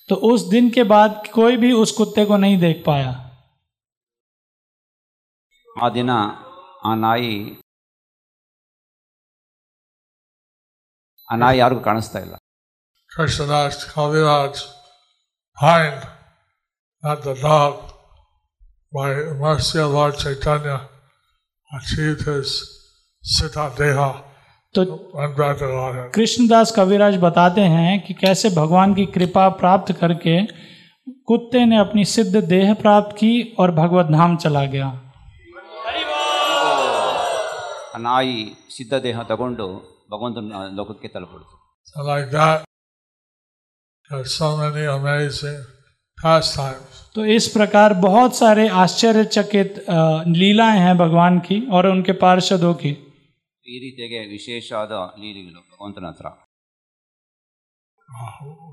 तो 0.09 0.15
उस 0.31 0.41
दिन 0.49 0.69
के 0.69 0.83
बाद 0.83 1.23
कोई 1.33 1.57
भी 1.57 1.71
उस 1.71 1.91
कुत्ते 1.97 2.25
को 2.25 2.37
नहीं 2.37 2.57
देख 2.59 2.83
पाया 2.85 3.11
ಆ 5.67 5.87
ದಿನ 5.95 6.11
ಆ 6.87 6.91
ನಾಯಿ 7.03 7.33
ಆ 11.29 11.35
ನಾಯಿ 11.43 11.57
ಯಾರಿಗೂ 11.63 11.81
ಕಾಣಿಸ್ತಾ 11.89 12.19
ಇಲ್ಲ 12.25 12.35
Krishnadas 13.11 13.75
Kaviraj 13.91 14.55
find 15.57 15.99
that 17.03 17.19
the 17.27 17.33
dog, 17.45 17.75
by 18.93 19.07
mercy 19.45 19.79
of 19.79 19.89
Lord 19.91 20.15
Chaitanya, 20.23 20.75
achieved 21.71 22.21
his 22.31 22.49
Siddha 23.23 23.65
Deha 23.79 24.09
तो 24.75 24.81
and 25.15 25.35
back 25.37 25.57
to 25.57 25.67
Godhead. 25.67 26.09
Krishnadas 26.15 26.71
कविराज 26.71 27.15
बताते 27.19 27.61
हैं 27.75 27.99
कि 28.05 28.13
कैसे 28.15 28.49
भगवान 28.55 28.93
की 28.93 29.05
कृपा 29.15 29.47
प्राप्त 29.61 29.91
करके 30.01 30.35
कुत्ते 31.27 31.65
ने 31.65 31.77
अपनी 31.79 32.03
सिद्ध 32.07 32.35
देह 32.47 32.73
प्राप्त 32.81 33.15
की 33.17 33.31
और 33.59 33.71
भगवत 33.75 34.11
धाम 34.13 34.35
चला 34.45 34.65
गया 34.75 34.89
ಆ 37.95 37.99
ನಾಯಿ 38.03 38.35
ಸಿದ್ಧ 38.75 38.93
ದೇಹ 39.05 39.19
ತಗೊಂಡು 39.31 39.65
ಭಗವಂತನ 40.13 40.51
ಲೋಕಕ್ಕೆ 40.79 41.09
ತಲುಪಿಡ್ತು 41.15 41.55
So 41.87 42.03
like 42.03 42.27
that, 42.31 42.57
there's 44.09 44.33
so 44.35 44.47
many 44.57 44.83
amazing 44.91 45.59
pastimes. 46.17 46.89
तो 47.15 47.21
इस 47.37 47.45
प्रकार 47.55 47.93
बहुत 48.03 48.31
सारे 48.35 48.65
आश्चर्यचकित 48.83 49.69
अ, 49.89 49.99
लीलाएं 50.39 50.79
हैं 50.79 50.95
भगवान 50.97 51.39
की 51.47 51.57
और 51.75 51.87
उनके 51.87 52.13
पार्षदों 52.23 52.73
की 52.81 52.91
ಈ 53.65 53.75
ರೀತಿಯಾಗಿ 53.83 54.19
ವಿಶೇಷವಾದ 54.29 54.93
ಲೀಲೆಗಳು 55.21 55.61
ಭಗವಂತನ 55.71 56.07
ಹತ್ರ 56.11 56.27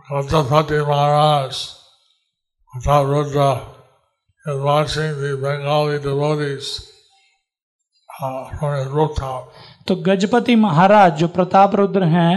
Rajapati 0.09 0.77
Maharaj, 0.83 1.55
Pratap 2.73 3.05
Rudra, 3.07 3.49
is 4.45 4.59
watching 4.61 5.11
the 5.15 5.37
Bengali 5.39 5.99
devotees 6.01 6.69
uh, 8.11 8.49
from 8.51 8.71
his 8.77 8.89
rooftop. 8.89 9.53
तो 9.87 9.97
गजपति 9.99 10.55
महाराज 10.59 11.19
जो 11.19 11.29
प्रताप 11.31 11.75
रुद्र 11.75 12.05
हैं 12.11 12.33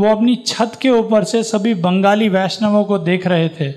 वो 0.00 0.08
अपनी 0.08 0.34
छत 0.46 0.78
के 0.82 0.90
ऊपर 0.92 1.24
से 1.24 1.42
सभी 1.44 1.74
बंगाली 1.82 2.28
वैष्णवों 2.30 2.84
को 2.84 2.98
देख 3.10 3.26
रहे 3.26 3.48
थे 3.56 3.70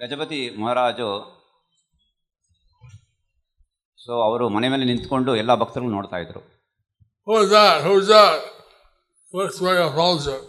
ಗಜಪತಿ 0.00 0.38
ಮಹಾರಾಜು 0.56 1.10
ಸೊ 4.00 4.12
ಅವರು 4.26 4.44
ಮನೆ 4.56 4.68
ಮೇಲೆ 4.72 4.84
ನಿಂತ್ಕೊಂಡು 4.90 5.30
ಎಲ್ಲ 5.42 5.54
ಭಕ್ತರು 5.62 5.90
ನೋಡ್ತಾ 5.96 6.18
ಇದ್ರು 6.26 6.42
Who 7.26 7.36
is 7.36 7.48
that? 7.50 7.76
Who's 7.84 8.08
that? 8.08 8.34
Looks 9.32 9.56
like 9.60 9.78
a 9.78 9.90
vulture. 9.96 10.40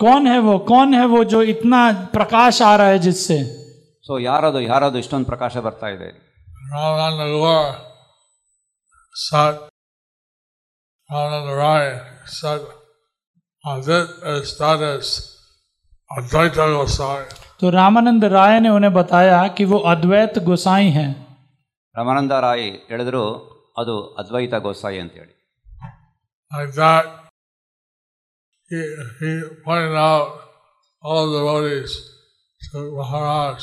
कौन 0.00 0.26
है 0.26 0.38
वो 0.46 0.54
कौन 0.70 0.88
है 0.94 1.04
वो 1.08 1.20
जो 1.32 1.38
इतना 1.52 1.78
प्रकाश 2.16 2.54
आ 2.62 2.74
रहा 2.80 2.88
है 2.88 2.98
जिससे 3.06 3.38
ಸೊ 4.04 4.14
ಯಾರದು 4.26 4.60
ಯಾರದು 4.70 4.98
ಇಷ್ಟೊಂದು 5.02 5.28
ಪ್ರಕಾಶ 5.32 5.56
ಬರ್ತಾ 5.66 5.88
ಇದೆ 5.94 6.08
Ramananda 6.72 7.26
Gaur 7.32 7.64
said, 9.14 9.56
Ramananda 11.10 11.56
Rai 11.56 11.84
said, 12.28 12.62
uh, 13.64 13.80
this 13.80 14.06
is, 14.34 14.58
that 14.58 14.80
is 14.90 15.08
Advaita 16.10 16.66
Gosai. 16.72 17.20
तो 17.60 17.70
रामानंद 17.70 18.24
राय 18.30 18.58
ने 18.60 18.68
उन्हें 18.68 18.92
बताया 18.92 19.46
कि 19.56 19.64
वो 19.64 19.78
अद्वैत 19.92 20.38
गोसाई 20.48 20.88
हैं 20.90 21.10
ರಮಾನಂದ 21.94 22.34
ರಾಯ್ 22.44 22.68
ಹೇಳಿದ್ರು 22.90 23.24
ಅದು 23.82 23.94
ಅದ್ವೈತ 24.20 24.54
ಗೋಸಾಯಿ 24.66 25.00
ಅಂತೇಳಿ 25.04 25.32
Like 26.50 26.74
that, 26.74 27.06
he, 28.70 28.80
he 29.18 29.30
pointed 29.64 29.96
out 30.02 30.28
all 31.04 31.24
the 31.26 31.38
devotees 31.38 31.92
to 32.62 32.78
Maharaj 32.92 33.58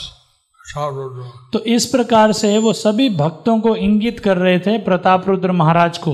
Chaturudra. 0.61 1.27
तो 1.53 1.59
इस 1.75 1.85
प्रकार 1.93 2.31
से 2.41 2.51
वो 2.65 2.73
सभी 2.81 3.07
भक्तों 3.21 3.55
को 3.61 3.75
इंगित 3.87 4.19
कर 4.19 4.37
रहे 4.37 4.59
थे 4.67 4.77
प्रताप 4.89 5.27
रुद्र 5.29 5.51
महाराज 5.61 5.97
को 6.05 6.13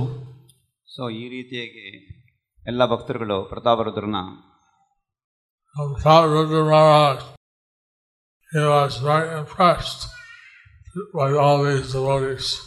ಸೊ 0.88 1.04
ಈ 1.18 1.26
ರೀತಿಯಾಗಿ 1.34 1.84
ಎಲ್ಲ 2.64 2.82
ಭಕ್ತರುಗಳು 2.94 3.40
ಪ್ರತಾಪರುದ್ರನ 3.52 4.20
From 5.76 5.90
Chaturudra 6.04 6.62
Maharaj, 6.66 7.20
he 8.50 8.62
was 8.68 8.94
very 9.02 9.28
impressed 9.42 10.02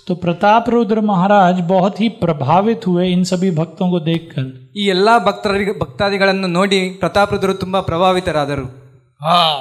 तो 0.07 0.15
प्रताप 0.15 0.69
रुद्र 0.69 1.01
महाराज 1.03 1.61
बहुत 1.69 2.01
ही 2.01 2.09
प्रभावित 2.23 2.87
हुए 2.87 3.07
इन 3.09 3.25
सभी 3.25 3.51
भक्तों 3.51 3.89
को 3.91 4.01
देखकर 4.05 4.45
ಈ 4.77 4.85
ಎಲ್ಲ 4.87 5.09
ಭಕ್ತರಿಗೆ 5.19 5.73
ಭಕ್ತಾದಿಗಳನ್ನು 5.79 6.49
ನೋಡಿ 6.49 6.81
ಪ್ರತಾಪರುದ್ರರು 7.01 7.55
ತುಂಬಾ 7.55 7.81
ಪ್ರಭಾವಿತರಾದರು 7.81 8.67
Ah, 9.21 9.57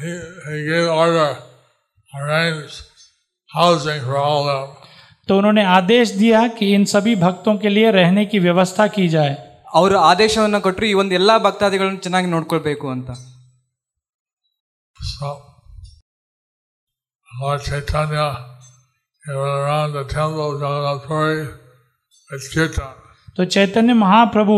he, 0.00 0.12
he 0.44 0.56
gave 0.64 0.88
order, 0.96 1.30
arranged 2.12 2.76
housing 3.50 4.00
for 4.00 4.16
all 4.18 4.42
of 4.42 4.46
them. 4.48 4.68
तो 5.28 5.36
उन्होंने 5.38 5.64
आदेश 5.64 6.10
दिया 6.10 6.46
कि 6.48 6.74
इन 6.74 6.84
सभी 6.84 7.14
भक्तों 7.16 7.54
के 7.56 7.68
लिए 7.68 7.90
रहने 7.90 8.24
की 8.24 8.38
व्यवस्था 8.38 8.86
की 8.96 9.08
जाए 9.08 9.34
ಅವರು 9.74 9.96
ಆದೇಶವನ್ನು 10.10 10.58
ಕೊಟ್ಟರು 10.60 10.86
ಈ 10.86 10.94
ಒಂದು 10.94 11.14
ಎಲ್ಲಾ 11.14 11.34
ಭಕ್ತಾದಿಗಳನ್ನು 11.38 12.00
ಚೆನ್ನಾಗಿ 12.00 12.26
ನೋಡ್ಕೊಳ್ಬೇಕು 12.26 12.86
ಅಂತ 12.88 13.10
So, 13.10 13.35
Lord 17.30 17.62
Chaitanya, 17.62 18.26
he 19.22 19.32
went 19.32 19.56
around 19.58 19.92
the 19.92 20.04
temple 20.04 20.42
of 20.46 20.60
Jagannath 20.60 21.06
Puri 21.06 21.38
with 22.30 22.44
kirtan. 22.54 22.94
तो 23.36 23.44
चैतन्य 23.46 23.94
महाप्रभु 23.96 24.56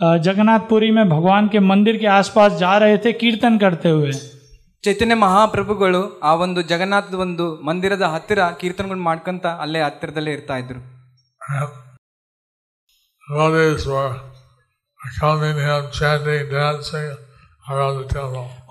अ, 0.00 0.16
जगन्नाथपुरी 0.24 0.90
में 0.90 1.08
भगवान 1.08 1.48
के 1.48 1.60
मंदिर 1.70 1.96
के 1.96 2.06
आसपास 2.16 2.52
जा 2.58 2.76
रहे 2.78 2.98
थे 2.98 3.12
कीर्तन 3.22 3.58
करते 3.58 3.90
हुए 3.98 4.12
ಚೈತನ್ಯ 4.84 5.14
ಮಹಾಪ್ರಭುಗಳು 5.22 6.00
ಆ 6.28 6.32
ಒಂದು 6.44 6.60
ಜಗನ್ನಾಥದ 6.62 7.14
ಒಂದು 7.24 7.44
ಮಂದಿರದ 7.68 8.04
ಹತ್ತಿರ 8.12 8.40
ಕೀರ್ತನೆಗಳು 8.60 9.02
ಮಾಡ್ಕೊಂತ 9.08 9.46
ಅಲ್ಲೇ 9.64 9.80
ಹತ್ತಿರದಲ್ಲೇ 9.86 10.32
ಇರ್ತಾ 10.38 10.56
ಇದ್ರು 10.62 10.80
And 11.42 11.68
devotees 13.24 13.84
were 13.92 14.12
accompanying 15.00 15.58
him, 15.68 15.82
chanting, 15.98 16.44
dancing 16.52 17.08
around 17.08 17.16
the 17.16 17.18
temple. 17.18 17.21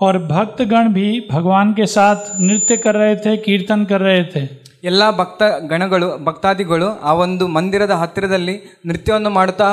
और 0.00 0.18
भक्तगण 0.26 0.88
भी 0.92 1.08
भगवान 1.30 1.68
के 1.74 1.86
साथ 1.86 2.40
नृत्य 2.40 2.76
कर 2.76 2.94
रहे 2.94 3.16
थे 3.16 3.36
कीर्तन 3.36 3.84
कर 3.84 4.00
रहे 4.00 4.24
थे 4.34 4.42
ಎಲ್ಲ 4.84 5.02
ಭಕ್ತ 5.10 5.42
ಗಣಗಳು 5.68 6.24
ಭಕ್ತಾದಿಗಳು 6.24 6.88
ಆ 7.00 7.12
ಒಂದು 7.12 7.44
ಮಂದಿರದ 7.48 7.90
ಹತ್ತಿರದಲ್ಲಿ 7.90 8.54
ನೃತ್ಯವನ್ನು 8.86 9.30
ಮಾಡುತ್ತಾ 9.30 9.68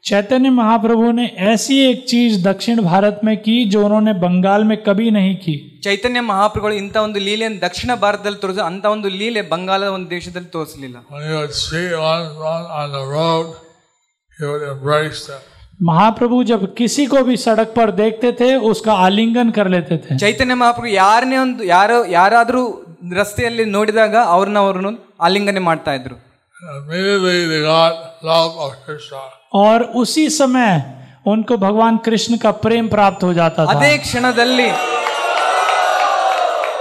चैतन्य 0.05 0.51
महाप्रभु 0.51 1.11
ने 1.13 1.27
ऐसी 1.53 1.77
एक 1.85 2.05
चीज 2.09 2.43
दक्षिण 2.45 2.81
भारत 2.83 3.21
में 3.25 3.37
की 3.39 3.57
जो 3.73 3.85
उन्होंने 3.85 4.13
बंगाल 4.25 4.65
में 4.65 4.77
कभी 4.83 5.11
नहीं 5.11 5.35
की 5.37 5.55
ಚೈತನ್ಯ 5.85 6.21
ಮಹಾಪ್ರಭುಗಳು 6.29 6.77
ಇಂಥ 6.81 6.97
ಒಂದು 7.07 7.21
ಲೀಲೆಯನ್ನು 7.27 7.61
ದಕ್ಷಿಣ 7.65 7.91
ಭಾರತದಲ್ಲಿ 8.03 8.41
ತೋರಿಸ 8.41 8.61
ಅಂತ 8.71 8.85
ಒಂದು 8.95 9.09
ಲೀಲೆ 9.19 9.43
ಬಂಗಾಲದ 9.53 9.91
ಒಂದು 9.97 10.09
ದೇಶದಲ್ಲಿ 10.11 10.51
ತೋರಿಸಲಿಲ್ಲ 10.55 10.97
When 11.11 11.25
he 11.25 11.35
would 11.37 11.55
see 11.63 11.85
one, 12.05 12.25
one 12.47 12.65
on 12.79 12.89
the 12.93 13.05
road, 13.15 13.49
he 14.39 14.47
would 14.47 14.65
embrace 14.69 15.23
them. 15.29 15.43
महाप्रभु 15.81 16.37
जब 16.45 16.61
किसी 16.75 17.05
को 17.07 17.21
भी 17.25 17.37
सड़क 17.39 17.71
पर 17.77 17.91
देखते 17.95 18.29
थे 18.41 18.49
उसका 18.69 18.93
आलिंगन 19.07 19.49
कर 19.53 19.69
लेते 19.69 19.97
थे 20.03 20.19
ಚೈತನ್ಯ 20.25 20.57
ಮಹಾಪ್ರಭು 20.61 20.91
ಯಾರನ್ನೇ 20.99 21.39
ಒಂದು 21.45 21.65
ಯಾರೋ 21.73 21.97
ಯಾರಾದರೂ 22.13 22.63
ರಸ್ತೆಯಲ್ಲಿ 23.17 23.65
ನೋಡಿದಾಗ 23.73 24.15
ಅವ್ರನ್ನ 24.35 24.59
ಅವ್ರನ್ನು 24.65 24.93
ಆಲಿಂಗನೆ 25.27 25.63
ಮಾಡ್ತಾ 25.71 25.95
ಇದ್ರು 26.01 26.17
Immediately 26.75 27.47
they 27.47 27.63
got 27.65 27.95
love 28.25 28.53
of 28.59 28.71
Krishna. 28.85 29.23
और 29.57 29.79
उसी 30.03 30.25
समय 30.33 30.71
उनको 31.27 31.57
भगवान 31.59 31.97
कृष्ण 32.07 32.37
का 32.39 32.51
प्रेम 32.63 32.89
प्राप्त 32.89 33.21
हो 33.25 33.33
जाता 33.35 33.61
था 33.63 33.75
ಅದೇ 33.75 33.93
ಕ್ಷಣದಲ್ಲಿ 34.05 34.69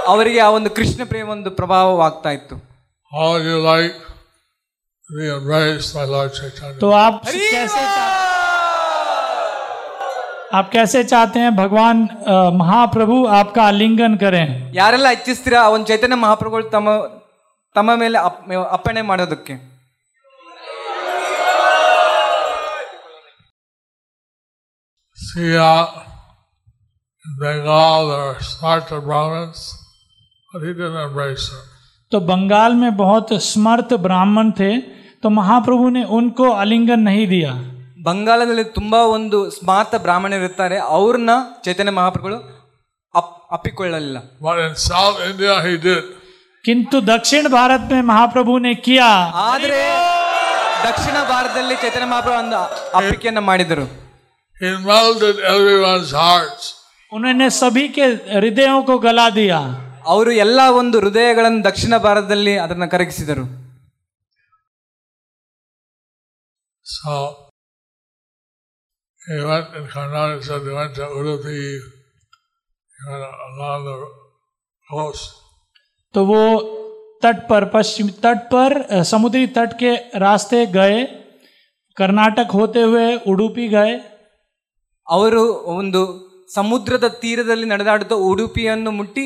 ಅವರಿಗೆ 0.07 0.39
ಆ 0.39 0.49
ಒಂದು 0.49 0.69
ಕೃಷ್ಣ 0.69 1.03
ಪ್ರೇಮ 1.05 1.29
ಒಂದು 1.29 1.51
ಪ್ರಭಾವವಾಗ್ತಾ 1.51 2.31
ಇತ್ತು 2.31 2.55
How 3.11 3.25
would 3.31 3.45
you 3.45 3.57
like 3.63 3.95
to 5.09 5.17
be 5.17 5.25
embraced 5.29 5.91
by 5.95 6.05
Lord 6.07 6.31
Chaitanya? 6.33 6.77
तो 6.79 6.89
आप 6.99 7.15
कैसे 7.25 7.65
चा- 7.87 8.21
आप 10.51 10.69
कैसे 10.71 11.03
चाहते 11.03 11.39
हैं 11.39 11.51
भगवान 11.55 11.97
अ, 12.27 12.35
महाप्रभु 12.61 13.15
आपका 13.39 13.61
आलिंगन 13.63 14.15
करें 14.23 14.45
ಯಾರೆಲ್ಲ 14.73 15.07
ಇಚ್ಛಿಸ್ತೀರಾ 15.17 15.59
ಆ 15.61 15.69
ಒಂದು 15.75 15.87
ಚೈತನ್ಯ 15.87 16.17
ಮಹಾಪ್ರಭುಗಳು 16.23 16.65
ತಮ್ಮ 16.69 16.89
ತಮ್ಮ 17.75 17.91
ಮೇಲೆ 17.95 18.17
ಅಪ್- 18.21 18.41
ಅಪ್ಪಣೆ 18.77 19.01
ಮಾಡೋದಕ್ಕೆ 19.11 19.53
See, 25.17 25.55
uh, 25.55 25.87
in 27.25 27.37
Bengal 27.39 28.07
there 28.09 28.17
are 28.19 28.35
Smarta 28.41 29.01
Brahmins, 29.01 29.61
तो 32.11 32.19
बंगाल 32.23 32.73
में 32.75 32.91
बहुत 32.97 33.29
स्मर्थ 33.43 33.93
ब्राह्मण 34.01 34.49
थे 34.59 34.71
तो 35.23 35.29
महाप्रभु 35.31 35.85
ने 35.89 36.03
उनको 36.17 36.47
आलिंगन 36.63 36.99
नहीं 37.09 37.27
दिया 37.29 37.53
ಬಂಗಾಳದಲ್ಲಿ 38.07 38.63
ತುಂಬಾ 38.77 38.99
ಒಂದು 39.13 39.37
ಸ್ಮಾರ್ತ 39.51 39.93
ಬ್ರಾಹ್ಮಣರು 40.05 40.43
ಇರ್ತಾರೆ 40.43 40.77
ಅವ್ರನ್ನ 40.95 41.31
ಚೈತನ್ಯ 41.65 41.93
ಮಹಾಪ್ರಭುಗಳು 41.99 42.37
up 43.15 43.31
ಅಪ್ಪಿಕೊಳ್ಳಲಿಲ್ಲ 43.55 44.17
But 44.41 44.57
in 44.65 44.73
South 44.83 45.19
India 45.29 45.53
he 45.65 45.73
did. 45.85 46.03
किंतु 46.65 46.97
दक्षिण 47.07 47.45
भारत 47.51 47.83
में 47.91 48.01
महाप्रभु 48.11 48.53
ने 48.65 48.73
किया 48.87 49.09
ಆದ್ರೆ 49.49 49.79
ದಕ್ಷಿಣ 50.85 51.15
ಭಾರತದಲ್ಲಿ 51.31 51.75
ಚೈತನ್ಯ 51.83 52.07
ಮಹಾಪ್ರಭು 52.13 52.37
ಒಂದು 52.41 52.59
ಅಪ್ಪಿಕೆಯನ್ನ 52.99 53.43
ಮಾಡಿದರು 53.51 53.85
He 54.57 54.69
melted 54.83 55.37
everyone's 55.53 56.11
hearts. 56.21 56.63
उन्होंने 57.11 57.47
सभी 57.53 57.85
के 57.95 58.05
हृदयों 58.35 58.77
को 58.83 58.93
गला 58.99 59.27
दिया 59.39 59.59
ಅವರು 60.05 60.31
ಎಲ್ಲ 60.37 60.59
ಒಂದು 60.73 60.99
ಹೃದಯಗಳನ್ನು 60.99 61.63
ದಕ್ಷಿಣ 61.65 61.97
ಭಾರತದಲ್ಲಿ 61.99 62.55
ಅದನ್ನ 62.63 62.85
ಕರಗಿಸಿದರು 62.87 63.45
So 66.85 67.11
he 69.21 69.35
went 69.41 69.73
in 69.73 69.87
Karnataka, 69.87 70.43
said 70.43 70.61
he 70.61 70.69
went 70.69 70.95
to 70.95 71.01
Udupi, 71.19 71.53
he 72.95 73.03
went 73.05 73.23
along 73.47 73.85
the 73.85 73.95
coast. 74.87 75.23
तो 76.13 76.25
वो 76.25 76.41
तट 77.23 77.37
पर 77.49 77.65
पश्चिम 77.69 78.07
तट 78.23 78.39
पर 78.51 78.71
अ, 78.87 79.01
समुद्री 79.03 79.45
तट 79.55 79.71
के 79.79 79.91
रास्ते 80.19 80.65
गए 80.75 80.99
कर्नाटक 81.97 82.51
होते 82.53 82.81
हुए 82.89 83.05
उडुपी 83.27 83.67
गए 83.69 83.93
ಅವರು 85.07 85.41
ಒಂದು 85.73 86.01
ಸಮುದ್ರದ 86.49 87.07
ತೀರದಲ್ಲಿ 87.21 87.65
ನಡೆದಾಡುತ್ತಾ 87.65 88.15
ಉಡುಪಿಯನ್ನು 88.27 88.91
ಮುಟ್ಟಿ 88.91 89.25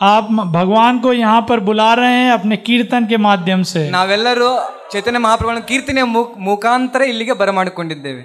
आप 0.00 0.28
म- 0.30 0.46
भगवान 0.52 0.98
को 1.00 1.12
यहाँ 1.14 1.40
पर 1.48 1.60
बुला 1.62 1.92
रहे 1.94 2.14
हैं 2.16 2.30
अपने 2.32 2.56
कीर्तन 2.60 3.02
के 3.06 3.18
माध्यम 3.20 3.60
से 3.72 3.82
ನಾವೆಲ್ಲರೂ 3.90 4.48
ಚೈತನ್ಯ 4.92 5.20
ಮಹಾಪ್ರಭುಗಳ 5.24 5.60
ಕೀರ್ತನೆಯ 5.68 6.06
ಮು- 6.14 6.30
ಮುಖಾಂತರ 6.46 7.02
ಇಲ್ಲಿಗೆ 7.12 7.34
ಬರಮಾಡಿಕೊಂಡಿದ್ದೇವೆ 7.42 8.22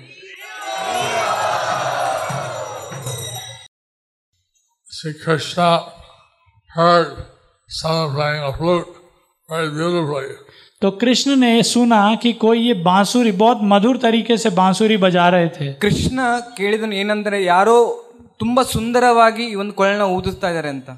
See, 4.87 5.13
Krishna 5.15 5.67
heard 6.71 7.09
someone 7.69 8.15
playing 8.15 8.43
a 8.43 8.53
flute 8.53 8.87
very 9.49 9.69
beautifully. 9.71 10.31
तो 10.81 10.89
कृष्ण 10.93 11.35
ने 11.37 11.51
सुना 11.65 11.99
कि 12.15 12.31
कोई 12.35 12.59
ये 12.59 12.73
बांसुरी 12.83 13.31
बहुत 13.35 13.59
मधुर 13.65 13.97
तरीके 13.99 14.37
से 14.37 14.49
बांसुरी 14.59 14.97
बजा 14.99 15.27
रहे 15.29 15.49
थे 15.55 15.67
ಕೃಷ್ಣ 15.81 16.17
ಕೇಳಿದನು 16.57 16.95
ಏನಂದ್ರೆ 16.95 17.37
ಯಾರೋ 17.45 17.75
ತುಂಬಾ 18.39 18.63
ಸುಂದರವಾಗಿ 18.73 19.45
ಈ 19.45 19.55
ಒಂದು 19.55 19.73
ಕೊಳನ 19.73 20.03
ಊದಿಸ್ತಾ 20.15 20.49
ಇದ್ದಾರೆ 20.49 20.69
ಅಂತ 20.69 20.89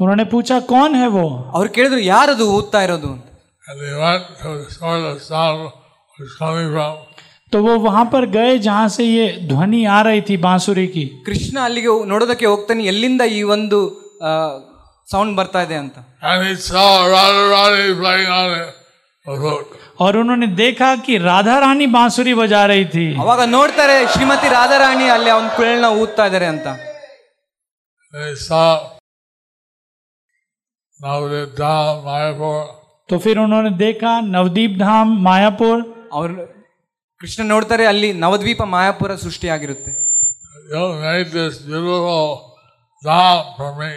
उन्होंने 0.00 0.24
पूछा 0.26 0.56
कौन 0.68 0.94
है 0.94 1.08
वो 1.10 1.24
ಅವ್ರು 1.56 1.68
ಕೇಳಿದ್ರು 1.76 2.00
ಯಾರದು 2.12 2.44
ಊದ್ತಾ 2.58 2.80
ಇರೋದು 2.86 3.08
ಅಂತ 3.14 3.26
And 3.64 3.80
he 3.82 3.92
went 3.96 4.22
to 4.38 4.50
where 4.82 5.00
the 5.02 5.12
sound 5.22 5.58
was 6.18 6.32
coming 6.38 6.68
from. 6.74 6.92
तो 7.52 7.58
वो 7.66 7.72
वहां 7.80 8.04
पर 8.12 8.24
गए 8.36 8.52
जहां 8.66 8.88
से 8.94 9.04
ये 9.06 9.26
ध्वनि 9.50 9.80
आ 9.88 10.00
रही 10.06 10.22
थी 10.28 10.36
बांसुरी 10.46 10.86
की 10.94 11.04
ಕೃಷ್ಣ 11.28 11.56
ಅಲ್ಲಿಗೆ 11.68 11.92
ನೋಡೋದಕ್ಕೆ 12.12 12.46
ಹೋಗ್ತಾನೆ 12.52 12.82
ಎಲ್ಲಿಂದ 12.92 13.22
ಈ 13.36 13.42
ಒಂದು 13.56 13.78
ಸೌಂಡ್ 15.08 15.34
ಬರ್ತಾ 15.40 15.62
ಇದೆ 15.66 15.76
ಅಂತ 15.82 15.96
And 16.30 16.40
he 16.46 16.54
saw 16.68 16.88
Radharani 17.12 17.86
playing 18.00 18.30
on 18.38 18.48
it, 18.58 18.68
a 19.26 19.36
flute. 19.38 19.70
और 20.02 20.12
उन्होंने 20.16 20.46
देखा 20.60 20.90
कि 21.06 21.14
राधा 21.30 21.56
रानी 21.64 21.86
बांसुरी 21.96 22.34
बजा 22.42 22.62
रही 22.72 22.86
थी 22.94 23.06
ಅವಾಗ 23.24 23.42
ನೋಡ್ತಾರೆ 23.56 23.96
ಶ್ರೀಮತಿ 24.14 24.48
ರಾಧಾರಾಣಿ 24.58 25.08
ಅಲ್ಲಿ 25.16 25.32
ಒಂದು 25.38 25.52
ಕುಳನ 25.58 25.88
ಊದ್ತಾ 26.02 26.26
ಇದ್ದಾರೆ 26.30 26.48
ಅಂತ 26.54 26.68
And 28.14 28.24
he 28.24 28.36
saw 28.38 28.90
Navadip 31.00 31.54
Dham, 31.54 32.04
Mayapur, 32.04 32.58
तो 33.08 33.18
फिर 33.18 33.38
उन्होंने 33.38 33.70
देखा 33.78 34.12
नवदीप 34.28 34.78
धाम 34.78 35.16
मायापुर 35.22 35.76
ಅವ್ರು 36.12 36.34
ಕೃಷ್ಣ 37.20 37.42
ನೋಡ್ತಾರೆ 37.44 37.84
ಅಲ್ಲಿ 37.86 38.08
Navadwip 38.22 38.62
Mayapur 38.74 39.14
ಸೃಷ್ಟಿಯಾಗಿರುತ್ತೆ 39.24 39.92
you 40.72 40.82
made 41.02 41.28
this 41.32 41.54
beautiful 41.62 42.28
dham 43.02 43.40
for 43.58 43.70
me. 43.80 43.90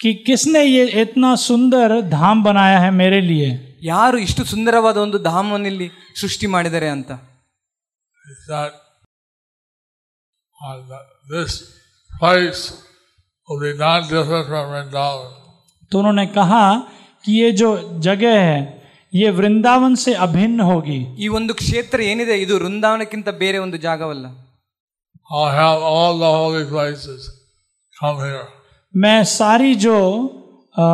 कि 0.00 0.10
किसने 0.26 0.62
ये 0.66 0.84
इतना 1.02 1.30
सुंदर 1.46 1.88
धाम 2.10 2.42
बनाया 2.44 2.78
है 2.80 2.90
मेरे 3.02 3.20
लिए 3.30 3.48
ಯಾರು 3.90 4.16
ಇಷ್ಟು 4.18 4.42
ಸುಂದರವಾದ 4.44 4.96
ಒಂದು 4.96 5.18
ಧಾಮವನ್ನು 5.26 5.68
ಇಲ್ಲಿ 5.68 5.86
ಸೃಷ್ಟಿ 6.20 6.46
ಮಾಡಿದ್ದಾರೆ 6.54 6.88
ಅಂತ 6.96 7.10
He 8.24 8.34
said, 8.46 8.72
"On 10.56 10.76
the- 10.90 11.06
this 11.30 11.52
place 12.10 12.62
तो 15.92 15.98
उन्होंने 15.98 16.26
कहा 16.34 16.62
कि 17.24 17.32
ये 17.34 17.48
जो 17.52 17.68
जगह 18.00 18.34
है 18.42 18.58
ये 19.12 19.30
वृंदावन 19.38 19.94
से 20.02 20.12
अभिन्न 20.26 20.60
होगी 20.68 20.98
ಈ 21.16 21.28
ಒಂದು 21.38 21.52
ಕ್ಷೇತ್ರ 21.60 21.98
ಏನಿದೆ 22.10 22.34
ಇದು 22.44 22.54
ವೃಂದಾವನಕ್ಕಿಂತ 22.60 23.28
ಬೇರೆ 23.42 23.58
ಒಂದು 23.66 23.78
ಜಾಗವಲ್ಲ 23.86 24.26
I'll 25.30 25.50
have 25.56 25.80
all 25.88 26.14
the 26.18 26.30
holy 26.36 26.62
places 26.66 27.20
come 27.96 28.16
here. 28.20 28.44
मैं 28.94 29.18
सारी 29.32 29.72
जो 29.84 29.96
अ, 30.74 30.86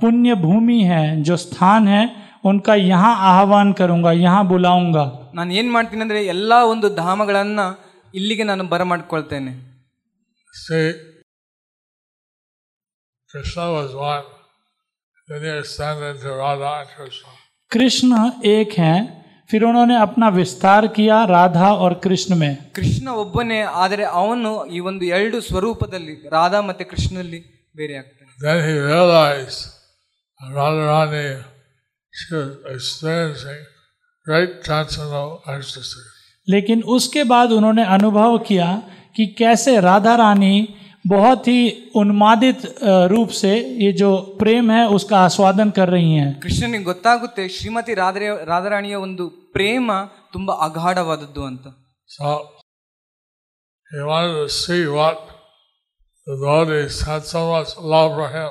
पुण्य 0.00 0.34
भूमि 0.44 0.78
है 0.84 1.02
जो 1.22 1.36
स्थान 1.38 1.82
है 1.88 2.02
उनका 2.44 2.74
यहाँ 2.84 3.12
आह्वान 3.32 3.68
करूँगा 3.80 4.12
यहाँ 4.24 4.42
बुलाऊंगा 4.48 5.04
ನಾನು 5.38 5.52
ಏನ್ 5.52 5.70
ಮಾಡ್ತೀನಿ 5.76 6.02
ಅಂದ್ರೆ 6.02 6.20
ಎಲ್ಲ 6.34 6.52
ಒಂದು 6.72 6.88
ಧಾಮಗಳನ್ನ 7.02 7.60
ಇಲ್ಲಿಗೆ 8.14 8.44
ನಾನು 8.44 8.64
ಬರಮಾಡ್ಕೊಳ್ತೇನೆ 8.64 9.52
See, 10.54 10.84
Krishna 13.30 13.72
was 13.72 13.94
one. 13.94 14.24
Then 15.28 15.42
he 15.42 15.48
ascended 15.48 16.20
to 16.22 16.30
Radha 16.32 16.72
and 16.80 16.90
Krishna. 16.96 17.30
Krishna 17.72 18.30
एक 18.46 18.72
हैं 18.78 18.98
फिर 19.50 19.64
उन्होंने 19.64 19.96
अपना 20.00 20.28
विस्तार 20.28 20.86
किया 20.96 21.22
राधा 21.30 21.72
और 21.84 21.94
कृष्ण 22.04 22.36
में 22.42 22.52
ಕೃಷ್ಣ 22.78 23.06
ಒಬ್ಬನೇ 23.22 23.60
ಆದರೆ 23.82 24.04
ಅವನು 24.20 24.50
ಈ 24.76 24.80
ಒಂದು 24.90 25.04
ಎರಡು 25.16 25.38
ಸ್ವರೂಪದಲ್ಲಿ 25.48 26.14
ರಾಧಾ 26.36 26.60
ಮತ್ತೆ 26.68 26.84
ಕೃಷ್ಣನಲ್ಲಿ 26.92 27.40
ಬೇರೆ 27.80 27.94
ಆಗ್ತಾನೆ 28.00 28.30
Then 28.44 28.58
he 28.66 28.74
realized 28.92 29.60
that 30.40 30.50
Radharani, 30.58 31.26
she 32.12 32.34
was 32.34 32.48
experiencing 32.74 33.60
great 34.26 34.52
transcendental 34.68 35.30
ecstasy. 35.56 36.02
लेकिन 36.48 36.82
उसके 36.96 37.22
बाद 37.24 37.52
उन्होंने 37.58 37.84
अनुभव 37.96 38.32
किया 38.48 38.70
कि 39.16 39.26
कैसे 39.40 39.72
राधा 39.80 40.14
रानी 40.22 40.56
बहुत 41.04 41.42
ही 41.48 41.58
उन्मादित 41.96 42.58
अ, 42.82 42.92
रूप 43.06 43.28
से 43.40 43.52
ये 43.80 43.90
जो 43.94 44.10
प्रेम 44.38 44.70
है 44.70 44.82
उसका 44.96 45.16
आस्वादन 45.20 45.70
कर 45.78 45.88
रही 45.90 46.12
हैं 46.14 46.28
ಕೃಷ್ಣನಿಗೆ 46.44 46.84
ಗೊತ್ತಾಗುತ್ತೆ 46.84 47.44
ಶ್ರೀಮತಿ 47.56 47.94
ರಾಧರೆ 47.94 48.28
ರಾಧಾರಾಣಿಯ 48.46 48.96
ಒಂದು 49.06 49.24
ಪ್ರೇಮ 49.54 49.88
ತುಂಬಾ 50.32 50.54
ಅಗಾಢವಾದದ್ದು 50.66 51.44
ಅಂತ 51.44 51.66
So 52.10 52.28
he 53.90 54.00
wanted 54.02 54.34
to 54.36 54.48
see 54.56 54.82
what 54.90 55.18
the 56.26 56.34
devotees 56.36 56.96
had 57.02 57.22
so 57.26 57.42
much 57.48 57.70
love 57.86 58.10
for 58.14 58.28
him. 58.30 58.50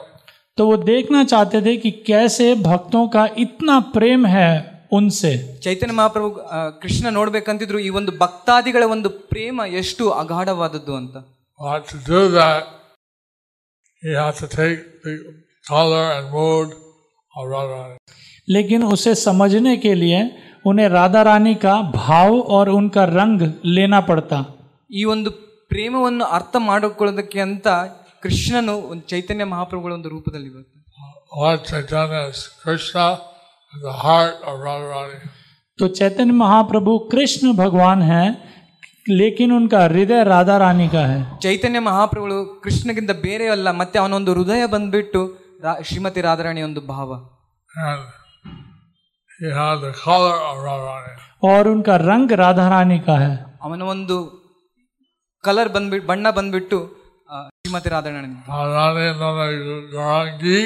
तो 0.57 0.65
वो 0.67 0.75
देखना 0.85 1.23
चाहते 1.25 1.61
थे 1.61 1.75
कि 1.77 1.91
कैसे 2.07 2.47
भक्तों 2.63 3.03
का 3.09 3.23
इतना 3.39 3.75
प्रेम 3.95 4.25
है 4.29 4.49
उनसे 4.91 5.31
ಚೈತನ್ಯ 5.63 5.93
ಮಹಾಪ್ರಭು 5.93 6.27
ಆ, 6.47 6.59
ಕೃಷ್ಣ 6.81 7.05
ನೋಡ್ಬೇಕಂತಿದ್ರು 7.11 7.79
ಈ 7.79 7.91
ಒಂದು 7.99 8.11
ಭಕ್ತಾದಿಗಳ 8.17 8.83
ಒಂದು 8.95 9.09
ಪ್ರೇಮ 9.31 9.57
ಎಷ್ಟು 9.81 10.03
ಅಗಾಢವಾದದ್ದು 10.21 10.95
ಅಂತ 10.95 11.15
But 11.59 11.87
to 11.91 11.97
do 12.05 12.21
that, 12.31 12.63
he 14.03 14.13
had 14.13 14.35
to 14.35 14.47
take 14.49 14.79
the 15.03 15.13
color 15.65 16.05
and 16.15 16.31
mood 16.31 16.69
of 17.33 17.43
Radharani. 17.53 17.97
लेकिन 18.47 18.83
उसे 18.85 19.13
समझने 19.17 19.75
के 19.77 19.93
लिए 19.95 20.19
उन्हें 20.65 20.87
राधा 20.89 21.21
रानी 21.21 21.53
का 21.57 21.75
भाव 21.93 22.39
और 22.55 22.69
उनका 22.69 23.03
रंग 23.19 23.41
लेना 23.77 23.99
पड़ता 24.09 24.39
ಈ 24.99 25.03
ಒಂದು 25.13 25.29
ಪ್ರೇಮವನ್ನು 25.71 26.25
ಅರ್ಥ 26.37 26.55
ಮಾಡಿಕೊಳ್ಳೋದಕ್ಕೆ 26.69 27.39
ಅಂತ 27.47 27.67
ಕೃಷ್ಣನು 28.23 28.75
ಒಂದು 28.91 29.03
ಚೈತನ್ಯ 29.13 29.45
ಮಹಾಪ್ರಭುಗಳ 29.53 29.93
ಒಂದು 29.99 30.09
ರೂಪದಲ್ಲಿ 30.15 30.51
ಬರ್ತಾನೆ 30.55 30.81
Lord 31.35 31.61
Chaitanya 31.69 32.19
is 32.31 32.39
Krishna 32.63 33.05
in 33.73 33.79
the 33.85 33.93
heart 34.03 34.35
of 34.49 34.55
Radharani. 34.65 35.15
तो 35.79 35.87
चैतन्य 35.99 36.33
महाप्रभु 36.41 36.91
कृष्ण 37.13 37.53
भगवान 37.61 38.01
है 38.11 38.25
लेकिन 39.11 39.49
उनका 39.53 39.79
हृदय 39.85 40.19
राधा 40.25 40.55
रानी 40.57 40.87
का 40.89 41.01
है 41.07 41.17
ಚೈತನ್ಯ 41.45 41.79
ಮಹಾಪ್ರಭುಗಳು 41.87 42.35
ಕೃಷ್ಣಗಿಂತ 42.63 43.11
ಬೇರೆ 43.23 43.47
ಅಲ್ಲ 43.49 43.67
ಮತ್ತೆ 43.79 43.97
ಅವನೊಂದು 43.99 44.31
ಹೃದಯ 44.35 44.63
ಬಂದ್ಬಿಟ್ಟು 44.73 45.21
ರಾ- 45.63 45.79
ಶ್ರೀಮತಿ 45.89 46.21
ರಾಧಾರಾಣಿಯ 46.21 46.67
ಒಂದು 46.69 46.81
ಭಾವ 46.91 47.09
And 47.71 48.01
he 49.39 49.49
had 49.51 49.77
the 49.79 49.91
color 49.99 50.35
of 50.41 50.57
Radharani. 50.65 51.13
और 51.43 51.67
उनका 51.67 51.95
रंग 52.03 52.31
राधा 52.41 52.65
रानी 52.69 52.99
का 53.07 53.15
है 53.23 53.33
ಅವನ 53.65 53.81
ಒಂದು 53.93 54.15
ಕಲರ್ 55.43 55.69
ಬಂದ್ಬಿಟ್ಟು 55.69 56.07
ಬಣ್ಣ 56.07 56.25
ಬಂದ್ಬಿಟ್ಟು 56.37 56.77
ಆ, 57.29 57.35
Shrimati 57.57 57.89
Radharani 57.89 58.29
Radharani 58.49 59.07
known 59.15 59.37
as 59.43 59.55
Garangi, 59.93 60.59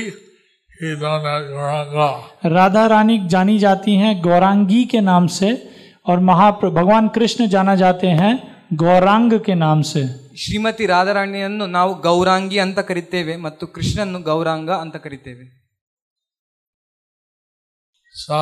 he 0.71 0.89
known 0.95 1.25
as 1.27 1.43
Garanga. 1.53 2.07
Radha 2.55 2.83
Rani 2.87 3.17
जानी 3.27 3.57
जाती 3.59 3.95
हैं 3.95 4.13
गौरांगी 4.21 4.81
के 4.85 5.01
नाम 5.03 5.25
से 5.37 5.49
और 6.05 6.19
महाप्र 6.29 6.69
भगवान 6.77 7.07
कृष्ण 7.15 7.47
जाना 7.47 7.75
जाते 7.75 8.07
हैं 8.19 8.31
गौरांग 8.75 9.33
के 9.41 9.55
नाम 9.57 9.81
से 9.91 10.03
ಶ್ರೀಮತಿ 10.41 10.85
ರಾಧಾರಾಣಿಯನ್ನು 10.87 11.65
ನಾವು 11.75 11.93
ಗೌರಾಂಗಿ 12.01 12.57
ಅಂತ 12.59 12.79
ಕರಿತೇವೆ 12.89 13.35
ಮತ್ತು 13.45 13.67
ಕೃಷ್ಣನ್ನು 13.75 14.19
ಗೌರಾಂಗ 14.23 14.69
ಅಂತ 14.83 14.97
ಕರಿತೇವೆ 15.05 15.45
So 18.15 18.37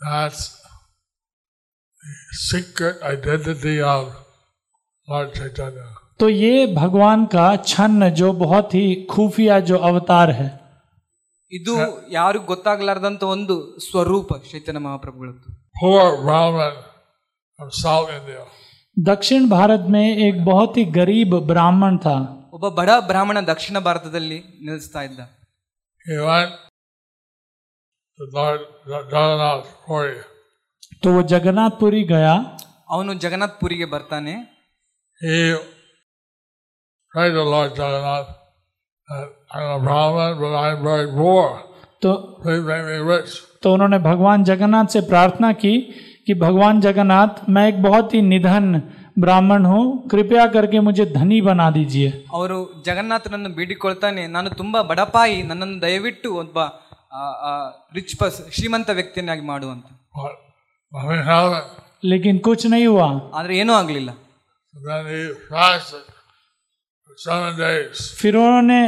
that's 0.00 0.42
the 2.02 2.14
secret 2.42 2.96
identity 3.04 3.80
of 3.94 4.04
Lord 5.08 5.28
Chaitanya. 5.34 5.86
तो 6.20 6.28
ये 6.28 6.66
भगवान 6.74 7.24
का 7.26 7.44
छन्न 7.64 8.08
जो 8.14 8.32
बहुत 8.36 8.74
ही 8.74 8.86
खुफिया 9.10 9.58
जो 9.68 9.76
अवतार 9.90 10.30
है 10.30 10.48
ಇದು 11.54 11.74
ಯಾರು 12.10 12.38
ಗೊತ್ತಾಗ್ಲಾರ್ದಂತ 12.50 13.22
ಒಂದು 13.34 13.54
ಸ್ವರೂಪ 13.86 14.32
ಚೈತನ್ಯ 14.52 14.82
ಮಹಾಪ್ರಭುಗಳದ್ದು 14.86 15.48
Poor 15.76 16.06
Brahmin 16.22 16.72
from 17.58 17.68
South 17.76 18.08
India. 18.16 18.40
दक्षिण 18.96 19.42
भारत 19.50 19.84
में 19.94 20.06
एक 20.26 20.36
बहुत 20.44 20.72
ही 20.78 20.84
गरीब 20.96 21.30
ब्राह्मण 21.50 21.94
था 22.06 22.16
ಒಬ್ಬ 22.56 22.68
ಬಡ 22.78 22.90
ಬ್ರಾಹ್ಮಣ 23.10 23.38
ದಕ್ಷಿಣ 23.50 23.78
ಭಾರತದಲ್ಲಿ 23.86 24.38
ನಿಲ್ಲಿಸ್ತಾ 24.64 25.02
ಇದ್ದ 25.08 25.20
He 26.06 26.16
went 26.26 26.52
to 28.18 28.26
Lord 28.32 28.60
Jagannath 28.90 29.68
Puri. 29.86 30.12
तो 31.02 31.08
वो 31.12 31.22
जगन्नाथपुरी 31.32 32.02
गया 32.12 32.34
ಅವನು 32.94 33.12
ಜಗನ್ನಾಥ್ 33.24 33.56
ಪುರಿಗೆ 33.60 33.86
ಬರ್ತಾನೆ 33.94 34.34
He 35.20 35.36
prayed 37.14 37.34
to 37.34 37.44
Lord 37.54 37.70
Jagannath 37.74 38.30
तो 42.02 42.10
Please 42.42 42.62
make 42.62 42.84
me 42.84 42.98
rich. 43.06 43.32
तो 43.62 43.72
उन्होंने 43.72 43.98
भगवान 44.00 44.44
जगन्नाथ 44.44 44.86
से 44.86 45.00
प्रार्थना 45.00 45.52
की 45.54 45.72
कि 46.26 46.34
भगवान 46.34 46.80
जगन्नाथ 46.80 47.48
मैं 47.48 47.66
एक 47.68 47.82
बहुत 47.82 48.14
ही 48.14 48.20
निधन 48.22 48.66
ब्राह्मण 49.18 49.64
हूँ 49.64 49.82
कृपया 50.08 50.46
करके 50.46 50.80
मुझे 50.80 51.04
धनी 51.12 51.40
बना 51.40 51.66
दीजिए 51.70 52.08
ಅವರು 52.34 52.58
ಜಗನ್ನಾಥನನ್ನು 52.86 53.50
ಬೇಡಿಕೊಳ್ತಾನೆ 53.50 54.22
ನಾನು 54.26 54.50
ತುಂಬಾ 54.50 54.82
ಬಡಪಾಯಿ 54.82 55.36
ನನ್ನನ್ನು 55.42 55.78
ದಯವಿಟ್ಟು 55.82 56.28
ಒಬ್ಬ 56.36 56.58
ರಿಚ್ 57.94 58.14
ಪರ್ಸ್ 58.18 58.40
ಶ್ರೀಮಂತ 58.50 58.90
ವ್ಯಕ್ತಿಯನ್ನಾಗಿ 58.90 59.46
ಮಾಡು 59.52 59.68
ಅಂತ 59.70 59.86
But 60.18 60.32
nothing 60.92 61.22
happened. 61.24 61.68
लेकिन 62.04 62.34
कुछ 62.40 62.60
नहीं 62.66 62.86
हुआ 62.86 63.08
ಆದ್ರೆ 63.38 63.54
ಏನೂ 63.56 63.72
ಆಗ್ಲಿಲ್ಲ 63.72 64.10
फिर 68.16 68.36
उन्होंने 68.36 68.80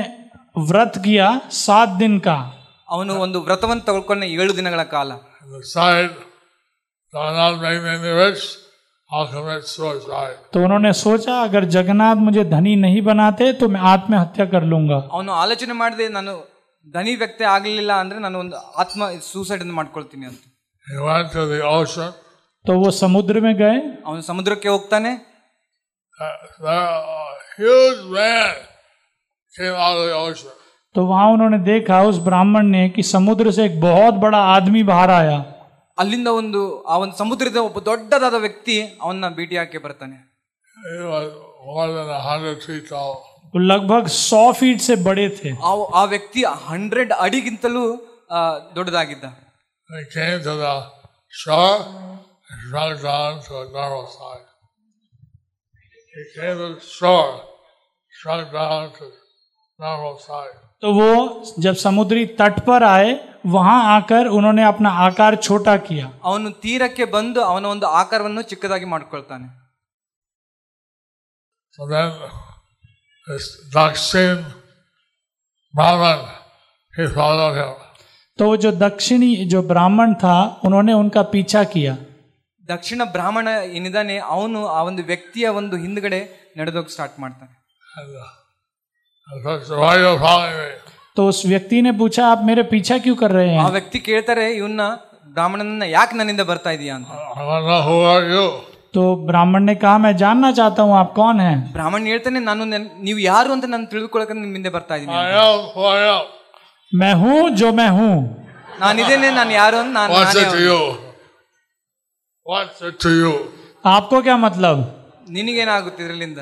व्रत 0.68 0.94
किया 1.04 1.28
सात 1.58 1.90
दिन 2.02 2.14
का 2.26 2.36
ಅವನು 2.88 3.12
ಒಂದು 3.24 3.38
ವ್ರತವನ್ನು 3.44 3.84
ತಗೊಳ್ಕೊಂಡ 3.84 4.24
ಏಳು 4.34 4.52
ದಿನಗಳ 4.56 4.82
ಕಾಲ 4.94 5.10
And 5.44 5.54
decided, 5.56 6.10
Jagannath 7.12 7.56
make 7.62 7.78
me 8.02 8.10
rich, 8.18 8.42
I'll 9.10 9.28
commit 9.28 9.64
suicide. 9.68 10.36
तो 10.52 10.58
उन्होंने 10.64 10.92
सोचा 11.00 11.34
अगर 11.42 11.62
जगन्नाथ 11.76 12.18
मुझे 12.26 12.44
धनी 12.52 12.74
नहीं 12.84 13.00
बनाते 13.02 13.46
तो 13.60 13.68
मैं 13.74 13.82
आत्महत्या 13.92 14.46
कर 14.54 14.64
लूंगा 14.72 14.98
ಅವನು 15.16 15.32
ಆಲೋಚನೆ 15.42 15.74
ಮಾಡಿದೆ 15.82 16.06
ನಾನು 16.18 16.34
ಧನಿ 16.86 17.14
ವ್ಯಕ್ತಿ 17.16 17.44
ಆಗಲಿಲ್ಲ 17.54 17.92
ಅಂದ್ರೆ 18.02 18.18
ನಾನು 18.18 18.38
ಒಂದು 18.38 18.56
ಆತ್ಮ 18.82 19.00
ಸೂಸೈಡ್ 19.32 19.62
ಅನ್ನು 19.64 19.76
ಮಾಡ್ಕೊಳ್ತೀನಿ 19.80 20.26
ಅಂತ 20.30 20.42
He 20.86 20.96
went 21.08 21.28
to 21.32 21.42
the 21.52 21.60
ocean. 21.72 22.10
तो 22.64 22.72
वो 22.82 22.88
समुद्र 23.02 23.34
में 23.46 23.54
गए 23.62 23.76
ಅವನು 24.08 24.22
ಸಮುದ್ರಕ್ಕೆ 24.30 24.68
ಹೋಗ್ತಾನೆ 24.68 25.12
तो 30.94 31.04
वहां 31.06 31.26
उन्होंने 31.32 31.58
देखा 31.66 32.02
उस 32.02 32.18
ब्राह्मण 32.20 32.66
ने 32.68 32.88
कि 32.88 33.02
समुद्र 33.10 33.50
से 33.50 33.64
एक 33.64 33.80
बहुत 33.80 34.14
बड़ा 34.24 34.38
आदमी 34.54 34.82
बाहर 34.92 35.10
आया 35.22 35.38
ಅಲ್ಲಿಂದ 35.98 36.28
ಒಂದು 36.40 36.60
ಆ 36.88 36.94
ಒಂದು 36.96 37.14
ಸಮುದ್ರದ 37.16 37.58
ಒಬ್ಬ 37.66 37.78
ದೊಡ್ಡದಾದ 37.88 38.36
ವ್ಯಕ್ತಿ 38.44 38.76
ಅವನ್ನ 39.04 39.28
ಭೇಟಿಯಾಕೆ 39.38 39.78
ಬರ್ತಾನೆ 39.86 40.18
He 40.76 41.00
was 41.06 41.26
more 41.66 41.88
than 41.96 42.08
a 42.10 42.22
hundred 42.28 42.58
feet 42.66 42.84
tall. 42.92 43.12
वो 43.54 43.58
लगभग 43.72 44.04
सौ 44.18 44.40
फीट 44.60 44.78
से 44.86 44.94
बड़े 45.08 45.26
थे 45.38 45.50
ಆ 45.68 45.72
ಆ 46.00 46.04
ವ್ಯಕ್ತಿ 46.04 46.40
ಹಂಡ್ರೆಡ್ 46.68 47.12
ಅಡಿಗಿಂತಲೂ 47.24 47.84
ಆ, 48.30 48.40
ದೊಡ್ಡದಾಗಿದ್ದ 48.76 49.26
He 49.90 50.02
came 50.16 50.38
to 50.48 50.54
the 50.62 50.72
shore 51.32 51.76
and 52.48 52.58
shrunk 52.62 52.96
down 53.02 53.34
to 53.46 53.52
a 53.56 53.66
normal 53.76 54.06
size. 54.16 54.48
He 56.16 56.22
came 56.34 56.56
to 56.56 56.68
the 56.74 56.80
shore, 56.88 57.30
shrunk 58.12 58.52
down 58.52 58.82
to 58.98 59.04
normal 59.78 60.14
size. 60.18 60.56
तो 60.82 60.92
वो 60.94 61.10
जब 61.64 61.74
समुद्री 61.80 62.24
तट 62.40 62.58
पर 62.66 62.82
आए 62.84 63.10
वहां 63.46 63.78
आकर 63.90 64.26
उन्होंने 64.38 64.64
अपना 64.64 64.90
आकार 65.06 65.36
छोटा 65.46 65.74
किया 65.88 66.06
ಅವನು 66.30 66.48
ತೀರಕ್ಕೆ 66.64 67.04
ಬಂದು 67.14 67.40
ಅವನ 67.50 67.64
ಒಂದು 67.74 67.86
ಆಕಾರವನ್ನು 68.00 68.42
ಚಿಕ್ಕದಾಗಿ 68.52 68.88
ಮಾಡ್ಕೊಳ್ತಾನೆ 68.94 69.48
So 71.78 71.82
then 71.90 72.08
this 73.28 73.44
Dakshin 73.74 74.38
Brahman, 75.74 76.18
he 76.94 77.04
followed 77.14 77.54
him. 77.60 77.70
तो 78.38 78.46
वो 78.46 78.56
जो 78.64 78.70
दक्षिणी 78.82 79.30
जो 79.52 79.62
ब्राह्मण 79.70 80.12
था 80.22 80.34
उन्होंने 80.64 80.92
उनका 80.94 81.22
पीछा 81.32 81.62
किया 81.74 81.94
ದಕ್ಷಿಣ 82.68 83.02
ಬ್ರಾಹ್ಮಣ 83.14 83.48
ಏನಿದಾನೆ 83.76 84.16
ಅವನು 84.34 84.58
ಆ 84.68 84.82
ಒಂದು 84.82 85.02
ವ್ಯಕ್ತಿಯ 85.04 85.46
ಒಂದು 85.60 85.76
ಹಿಂದ್ಗಡೆ 85.76 86.20
ನಡೆದೋಗಿ 86.58 86.92
ಸ್ಟಾರ್ಟ್ 86.94 87.18
ಮಾಡ್ತಾನೆ 87.20 87.50
And, 87.96 88.12
uh, 88.18 88.28
and 89.28 89.40
said, 89.62 89.78
why 89.78 89.90
are 89.94 90.02
you 90.02 90.12
following 90.20 90.54
me? 90.58 90.68
तो 91.16 91.22
उस 91.28 91.38
व्यक्ति 91.46 91.78
ने 91.82 91.92
पूछा 91.94 92.22
आप 92.28 92.40
मेरे 92.42 92.62
पीछा 92.70 92.96
क्यों 92.98 93.16
कर 93.16 93.30
रहे 93.30 93.48
ಆ 93.54 93.58
हैं 93.58 93.72
ವ್ಯಕ್ತಿ 93.74 93.98
ಕೇಳ್ತಾರೆ 94.06 94.44
ಇವನ್ನ 94.58 94.82
ಬ್ರಾಹ್ಮಣನ 95.34 95.86
ಯಾಕೆ 95.94 96.14
ನನ್ನಿಂದ 96.18 96.44
ಬರ್ತಾ 96.50 96.70
ಇದೀಯಾ 96.76 96.94
ಅಂತ 96.98 97.10
I 97.34 97.44
want 97.48 97.62
to 97.62 97.70
know 97.70 97.80
who 97.88 97.96
are 98.12 98.24
you? 98.30 98.44
तो 98.94 99.02
ब्राह्मण 99.28 99.62
ने 99.64 99.74
कहा 99.76 99.96
मैं 99.98 100.14
जानना 100.16 100.48
चाहता 100.52 100.80
हूँ 100.86 100.94
आप 100.96 101.10
कौन 101.14 101.36
हैं 101.44 101.54
ಬ್ರಾಹ್ಮಣ 101.76 102.02
ಹೇಳ್ತಾನೆ 102.12 102.40
ನಾನು 102.48 102.62
ನೆನ್- 102.72 102.90
ನೀವು 103.06 103.20
ಯಾರು 103.26 103.50
ಅಂತ 103.54 103.66
ನಾನು 103.74 103.86
ತಿಳ್ಕೊಳಕ್ಕೆ 103.92 104.34
ನಿಮ್ಮ 104.36 104.54
ಹಿಂದೆ 104.58 104.72
ಬರ್ತಾ 104.76 104.96
ಇದ್ದೀನಿ 104.96 105.14
I 105.20 105.30
am 105.42 105.60
who 105.74 105.84
I 105.92 106.02
am. 106.10 106.24
मैं 106.92 107.14
हूँ 107.22 107.38
जो 107.60 107.68
मैं 107.80 107.90
हूँ 107.98 108.12
ನಾನಿದ್ದೇನೆ 108.82 109.30
ನಾನು 109.40 109.52
ಯಾರು 109.60 109.78
ಅಂತ 109.82 109.92
ನಾನು 109.98 110.12
What's 112.46 112.80
ನಾನೇ 112.80 112.90
it 112.90 113.00
to 113.04 113.08
ಅವ್ನು. 113.08 113.20
you? 113.20 113.32
What's 113.32 113.46
it 113.46 113.48
to 113.48 113.50
you? 113.50 113.88
आपको 113.92 114.16
क्या 114.26 114.36
मतलब 114.46 114.76
ನಿನಗೇನಾಗುತ್ತೆ 115.36 116.02
ಇದರಲ್ಲಿಂದ 116.04 116.40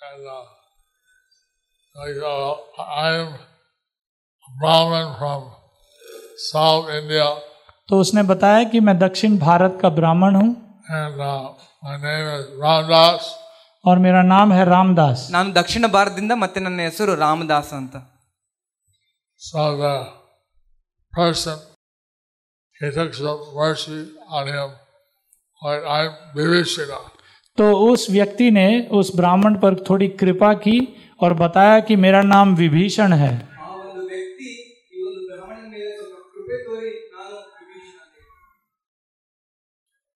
And 0.00 0.26
uh, 0.28 0.42
I 1.96 2.12
go, 2.14 2.32
I'm 3.02 3.28
a 3.28 4.50
Brahmin 4.60 5.06
from 5.18 5.40
South 6.52 6.88
India, 6.90 7.26
तो 7.88 7.98
उसने 8.00 8.22
बताया 8.30 8.62
कि 8.70 8.80
मैं 8.80 8.96
दक्षिण 8.98 9.36
भारत 9.38 9.78
का 9.82 9.88
ब्राह्मण 9.98 10.34
हूँ 10.36 10.48
and 11.00 11.20
uh, 11.20 11.52
my 11.84 11.96
name 12.04 12.28
is 12.36 12.44
Ramdas. 12.64 13.22
और 13.84 13.98
मेरा 14.04 14.22
नाम 14.26 14.52
है 14.52 14.64
रामदास 14.66 15.18
ನಾನು 15.32 15.48
ದಕ್ಷಿಣ 15.58 15.86
ಭಾರತದಿಂದ 15.96 16.34
ಮತ್ತೆ 16.42 16.60
ನನ್ನ 16.60 16.80
ಹೆಸರು 16.88 17.12
ರಾಮದಾಸ್ 17.24 17.72
ಅಂತ 17.80 17.96
So 19.40 19.62
the 19.80 19.94
person, 21.12 21.56
he 22.81 22.89
took 22.91 23.13
some 23.13 23.39
mercy 23.55 24.09
on 24.29 24.47
him. 24.47 24.69
I, 25.61 25.73
I'm 25.95 26.11
Vivishina. 26.35 26.97
तो 27.57 27.71
उस 27.87 28.09
व्यक्ति 28.11 28.49
ने 28.51 28.67
उस 28.91 29.15
ब्राह्मण 29.15 29.55
पर 29.55 29.75
थोड़ी 29.89 30.07
कृपा 30.19 30.53
की 30.65 30.77
और 31.23 31.33
बताया 31.33 31.79
कि 31.79 31.95
मेरा 31.95 32.21
नाम 32.23 32.55
विभीषण 32.55 33.13
है 33.13 33.31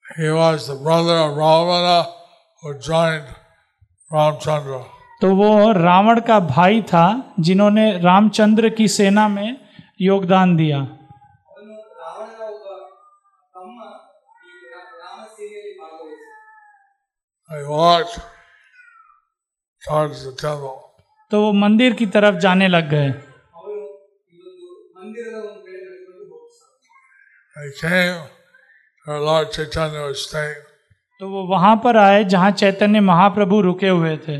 He 0.06 0.30
was 0.30 0.68
the 0.68 0.76
brother 0.76 1.16
of 1.16 1.36
Ravana 1.38 1.98
who 2.64 2.74
joined 2.80 3.26
Ramchandra. 4.12 4.82
तो 5.22 5.36
वो 5.36 5.72
रावण 5.72 6.20
का 6.20 6.40
भाई 6.40 6.82
था 6.82 7.06
जिन्होंने 7.40 7.86
रामचंद्र 8.00 8.70
की 8.70 8.88
सेना 8.88 9.28
में 9.28 9.58
योगदान 10.02 10.56
दिया 10.56 10.80
तो 21.32 21.42
वो 21.42 21.52
मंदिर 21.54 21.94
की 21.94 22.06
तरफ़ 22.06 22.36
जाने 22.36 22.68
लग 22.68 22.90
गए। 22.90 23.10
तो 31.22 31.30
वो 31.30 31.44
वहाँ 31.48 31.76
पर 31.84 31.98
आए 31.98 32.24
जहाँ 32.24 32.52
चैतन्य 32.52 33.00
महाप्रभु 33.00 33.62
रुके 33.62 33.90
हुए 33.90 34.18
थे। 34.18 34.38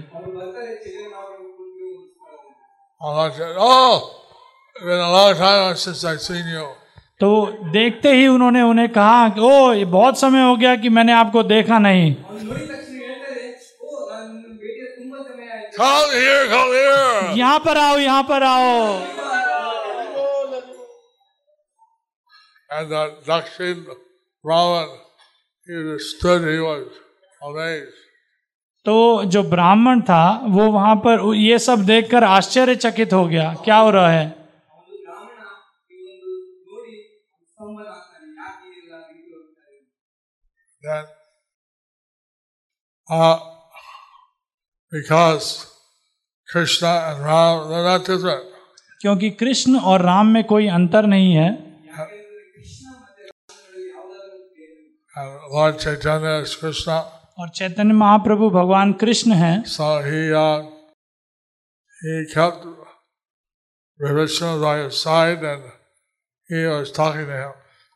तो 7.20 7.30
देखते 7.72 8.12
ही 8.12 8.28
उन्होंने 8.28 8.62
उन्हें 8.62 8.88
कहा 8.90 9.26
ओ 9.28 9.86
बहुत 9.86 10.20
समय 10.20 10.44
हो 10.44 10.56
गया 10.56 10.76
कि 10.76 10.90
मैंने 10.90 11.14
आपको 11.14 11.44
देखा 11.44 11.80
नहीं। 11.80 12.16
Come 15.78 16.12
here, 16.12 16.48
come 16.48 16.72
here. 16.72 17.36
यहाँ 17.38 17.60
पर 17.60 17.78
आओ 17.78 17.98
यहाँ 17.98 18.24
पर 18.30 18.44
आओ 18.44 19.16
And 22.70 22.92
the 22.92 23.02
Dakshin 23.26 23.86
Brahman, 24.44 24.90
he 25.68 26.00
stood, 26.00 26.48
he 26.48 26.60
was 26.60 26.88
amazed. 27.42 28.02
तो 28.86 28.96
जो 29.34 29.42
ब्राह्मण 29.50 30.02
था 30.10 30.24
वो 30.56 30.70
वहाँ 30.72 30.96
पर 31.06 31.34
ये 31.36 31.58
सब 31.60 31.86
देखकर 31.86 32.24
आश्चर्यचकित 32.24 33.14
हो 33.14 33.24
गया 33.28 33.54
क्या 33.66 33.78
हो 33.78 33.90
रहा 33.92 34.10
है 34.12 34.26
Then, 40.84 41.06
uh, 43.08 43.55
Because 44.94 45.46
Krishna 46.56 46.90
and 46.90 47.22
Ram, 47.22 47.70
they're 47.70 47.90
not 47.90 48.00
different. 48.00 48.42
क्योंकि 49.02 49.30
कृष्ण 49.30 49.80
और 49.80 50.02
राम 50.02 50.28
में 50.28 50.44
कोई 50.44 50.68
अंतर 50.68 51.06
नहीं 51.06 51.34
है। 51.34 51.54
और 57.40 57.50
चैतन्य 57.50 57.94
महाप्रभु 57.94 58.50
भगवान 58.50 58.94
कृष्ण 58.94 59.32
है। 59.32 59.62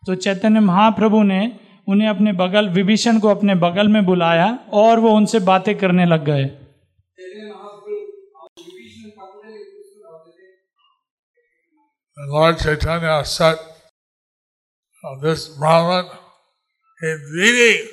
तो 0.06 0.16
चैतन्य 0.16 0.60
महाप्रभु 0.60 1.24
ने 1.24 1.60
उन्हें 1.88 2.10
अपने 2.10 2.34
बगल 2.34 2.70
विभीषण 2.70 3.20
को 3.20 3.28
अपने 3.28 3.56
बगल 3.56 3.88
में 3.88 4.06
बुलाया 4.06 4.60
और 4.74 5.00
वो 5.00 5.10
उनसे 5.10 5.40
बातें 5.40 5.78
करने 5.78 6.06
लग 6.06 6.26
गए। 6.26 6.59
And 12.20 12.32
Lord 12.32 12.58
Chaitanya 12.60 13.24
said 13.24 13.58
oh, 15.06 15.20
this 15.22 15.48
Brahman, 15.58 16.06
is 17.02 17.20
leading, 17.34 17.88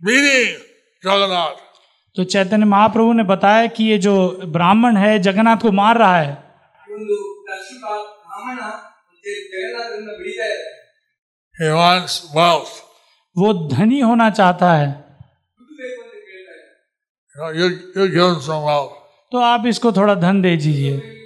leading 0.00 0.54
Jagannath. 1.04 1.58
तो 2.16 2.24
चैतन्य 2.24 2.64
महाप्रभु 2.64 3.12
ने 3.12 3.22
बताया 3.22 3.66
कि 3.76 3.84
ये 3.84 3.98
जो 4.06 4.14
ब्राह्मण 4.54 4.96
है 4.96 5.18
जगन्नाथ 5.18 5.56
को 5.62 5.72
मार 5.72 5.98
रहा 5.98 6.16
है 6.18 6.36
He 11.60 11.68
wants 11.74 12.16
wealth. 12.34 12.72
वो 13.36 13.52
धनी 13.68 14.00
होना 14.00 14.30
चाहता 14.30 14.72
है 14.72 14.88
you 17.36 17.52
you, 17.60 17.68
you 17.94 18.08
give 18.08 18.30
him 18.30 18.40
some 18.40 18.64
wealth. 18.64 18.96
तो 19.32 19.38
आप 19.52 19.66
इसको 19.66 19.92
थोड़ा 19.92 20.14
धन 20.14 20.42
दे 20.42 20.56
दीजिए 20.56 21.17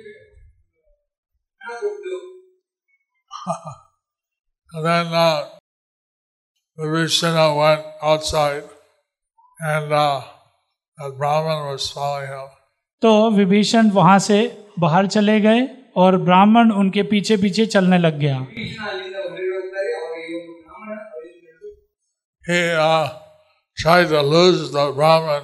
and 3.47 4.85
then 4.87 5.07
uh, 5.07 5.45
the 6.79 6.89
Vishnu 6.89 7.55
went 7.59 7.83
outside 8.03 8.65
and 9.61 9.93
uh, 9.93 10.23
the 10.99 11.11
Brahman 11.11 11.73
was 11.73 11.91
following 11.91 12.29
him. 12.29 12.49
तो 13.03 13.31
विभीषण 13.31 13.91
वहाँ 13.91 14.19
से 14.19 14.39
बाहर 14.79 15.07
चले 15.07 15.41
गए 15.41 15.67
और 15.97 16.17
ब्राह्मण 16.25 16.71
उनके 16.73 17.03
पीछे 17.03 17.37
पीछे 17.37 17.67
चलने 17.67 17.99
लग 17.99 18.19
गया 18.19 18.39
He 22.45 22.61
uh, 22.73 23.09
tried 23.79 24.09
to 24.09 24.21
lose 24.21 24.73
the 24.73 24.91
Brahman, 24.93 25.43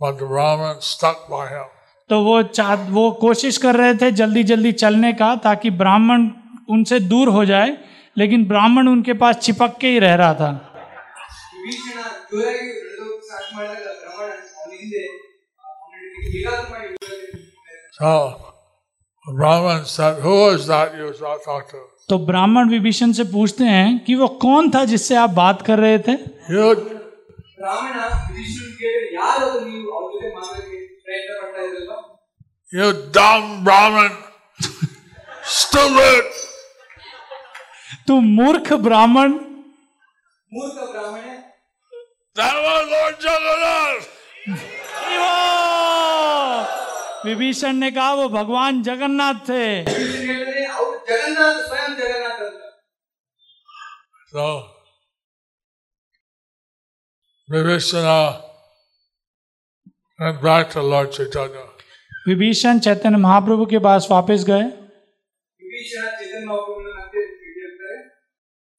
but 0.00 0.18
the 0.18 0.26
Brahman 0.26 0.80
stuck 0.80 1.28
by 1.30 1.46
him. 1.48 1.64
तो 2.10 2.20
वो 2.22 2.42
चाह 2.42 2.74
वो 2.90 3.10
कोशिश 3.20 3.56
कर 3.58 3.76
रहे 3.76 3.94
थे 4.00 4.10
जल्दी 4.18 4.42
जल्दी 4.50 4.72
चलने 4.72 5.12
का 5.12 5.34
ताकि 5.44 5.70
ब्राह्मण 5.78 6.28
उनसे 6.70 7.00
दूर 7.00 7.28
हो 7.28 7.44
जाए 7.44 7.78
लेकिन 8.18 8.46
ब्राह्मण 8.46 8.88
उनके 8.88 9.12
पास 9.12 9.36
चिपक 9.36 9.76
के 9.80 9.88
ही 9.88 9.98
रह 9.98 10.14
रहा 10.14 10.34
था। 10.34 10.72
तो 22.08 22.18
ब्राह्मण 22.18 22.68
विभीषण 22.68 23.12
से 23.12 23.24
पूछते 23.24 23.64
हैं 23.64 24.04
कि 24.04 24.14
वो 24.14 24.28
कौन 24.28 24.70
था 24.70 24.84
जिससे 24.84 25.14
आप 25.14 25.30
बात 25.30 25.62
कर 25.62 25.78
रहे 25.78 25.98
थे? 25.98 26.16
ब्राह्मण 26.16 28.00
dumb 33.12 33.64
Brahmin! 33.64 34.12
तू 38.08 38.20
मूर्ख 38.20 38.72
ब्राह्मण। 38.72 39.32
मूर्ख 40.52 40.74
ब्राह्मण 40.90 41.24
विभीषण 47.26 47.72
ने 47.72 47.90
कहा 47.90 48.12
वो 48.14 48.28
भगवान 48.28 48.82
जगन्नाथ 48.82 49.34
थे। 49.48 49.64
विभीषण 62.28 62.78
चैतन्य 62.78 63.16
महाप्रभु 63.16 63.66
के 63.66 63.78
पास 63.78 64.08
वापस 64.10 64.44
गए। 64.44 64.62
Vibhishan 64.62 66.15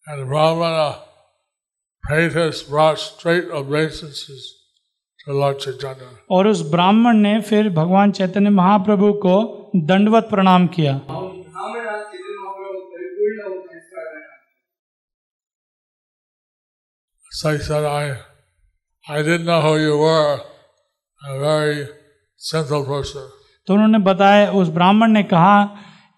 And 0.10 0.22
the 0.22 0.96
paid 2.08 2.32
his 2.32 2.70
rod 2.70 2.98
straight 2.98 3.50
obeisances 3.52 4.44
to 5.26 5.34
Lord 5.34 5.60
Chaitanya. 5.60 6.08
और 6.32 6.48
उस 6.48 6.62
ब्राह्मण 6.72 7.18
ने 7.18 7.40
फिर 7.50 7.70
भगवान 7.70 8.12
चैतन्य 8.12 8.50
महाप्रभु 8.50 9.12
को 9.26 9.36
दंडवत 9.90 10.28
प्रणाम 10.30 10.68
किया 10.78 11.00
So 17.32 17.52
he 17.52 17.60
said, 17.60 17.84
I, 17.86 18.18
I 19.08 19.22
didn't 19.22 19.46
know 19.46 19.62
who 19.62 19.78
you 19.78 19.98
were, 19.98 20.42
a 21.22 21.40
very 21.40 21.88
sinful 22.38 22.86
person. 22.86 23.28
तो 23.68 23.74
उन्होंने 23.74 24.00
बताया 24.06 24.50
उस 24.52 24.70
ब्राह्मण 24.78 25.12
ने 25.12 25.24
कहा 25.34 25.58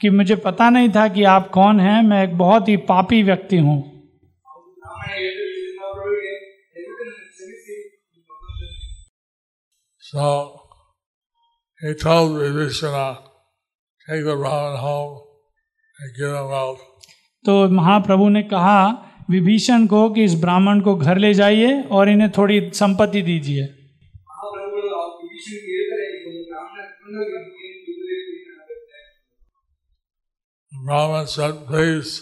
कि 0.01 0.09
मुझे 0.09 0.35
पता 0.35 0.69
नहीं 0.69 0.89
था 0.89 1.07
कि 1.07 1.23
आप 1.23 1.49
कौन 1.49 1.79
हैं 1.79 2.01
मैं 2.03 2.23
एक 2.23 2.37
बहुत 2.37 2.69
ही 2.69 2.77
पापी 2.77 3.23
व्यक्ति 3.23 3.57
हूँ। 3.57 3.77
So 10.13 10.55
he 11.81 11.93
told 11.93 12.31
Vibhishana, 12.31 13.17
take 14.09 14.23
the 14.23 14.35
Brahmin 14.35 14.77
home 14.77 15.19
and 15.99 16.15
give 16.17 16.35
him 16.35 16.75
तो 17.45 17.69
महाप्रभु 17.69 18.29
ने 18.29 18.43
कहा 18.43 19.05
विभीषण 19.29 19.85
को 19.87 20.09
कि 20.09 20.23
इस 20.23 20.35
ब्राह्मण 20.41 20.79
को 20.81 20.95
घर 20.95 21.17
ले 21.17 21.33
जाइए 21.33 21.81
और 21.81 22.09
इन्हें 22.09 22.31
थोड़ी 22.31 22.71
संपत्ति 22.73 23.21
दीजिए। 23.21 23.78
ब्राह्मण 30.89 31.25
sir 31.25 31.51
please 31.51 32.21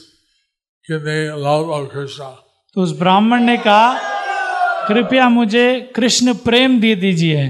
give 0.87 0.99
me 1.01 1.43
love 1.43 1.71
of 1.71 1.89
Krishna. 1.93 2.29
तो 2.73 2.81
उस 2.81 2.99
ब्राह्मण 2.99 3.43
ने 3.43 3.57
कहा 3.57 4.87
कृपया 4.87 5.29
मुझे 5.29 5.93
कृष्ण 5.95 6.33
प्रेम 6.33 6.81
दे 6.81 6.95
दीजिए। 6.95 7.47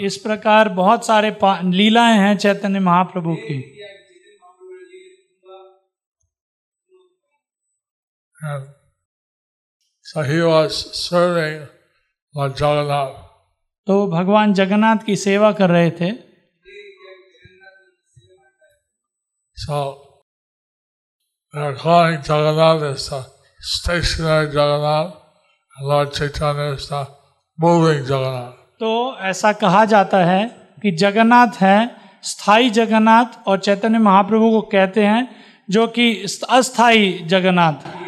इस 0.00 0.16
प्रकार 0.16 0.68
बहुत 0.68 1.06
सारे 1.06 1.30
लीलाएँ 1.44 2.18
हैं 2.18 2.36
चैतन्य 2.36 2.80
महाप्रभु 2.80 3.34
की। 3.34 3.78
Yeah. 8.50 8.77
So 10.14 10.22
he 10.22 10.38
was 10.42 10.72
serving 11.08 11.66
Lord 12.36 12.56
Jagannath. 12.56 13.12
तो 13.86 14.06
भगवान 14.06 14.54
जगन्नाथ 14.54 14.96
की 15.06 15.16
सेवा 15.16 15.52
कर 15.52 15.70
रहे 15.70 15.90
थे। 15.90 16.12
तो 28.80 29.16
ऐसा 29.18 29.52
कहा 29.52 29.84
जाता 29.84 30.18
है 30.18 30.46
कि 30.82 30.90
जगन्नाथ 30.90 31.60
है 31.60 31.96
स्थायी 32.22 32.70
जगन्नाथ 32.70 33.48
और 33.48 33.58
चैतन्य 33.58 33.98
महाप्रभु 33.98 34.50
को 34.50 34.60
कहते 34.60 35.04
हैं 35.04 35.44
जो 35.70 35.86
कि 35.86 36.26
अस्थाई 36.50 37.18
जगन्नाथ 37.26 37.86
है। 37.86 38.07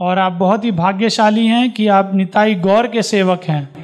और 0.00 0.18
आप 0.18 0.32
बहुत 0.32 0.64
ही 0.64 0.70
भाग्यशाली 0.70 1.46
हैं 1.46 1.72
कि 1.72 1.86
आप 1.88 2.10
निताई 2.14 2.54
गौर 2.54 2.86
के 2.86 3.02
सेवक 3.02 3.42
हैं। 3.44 3.74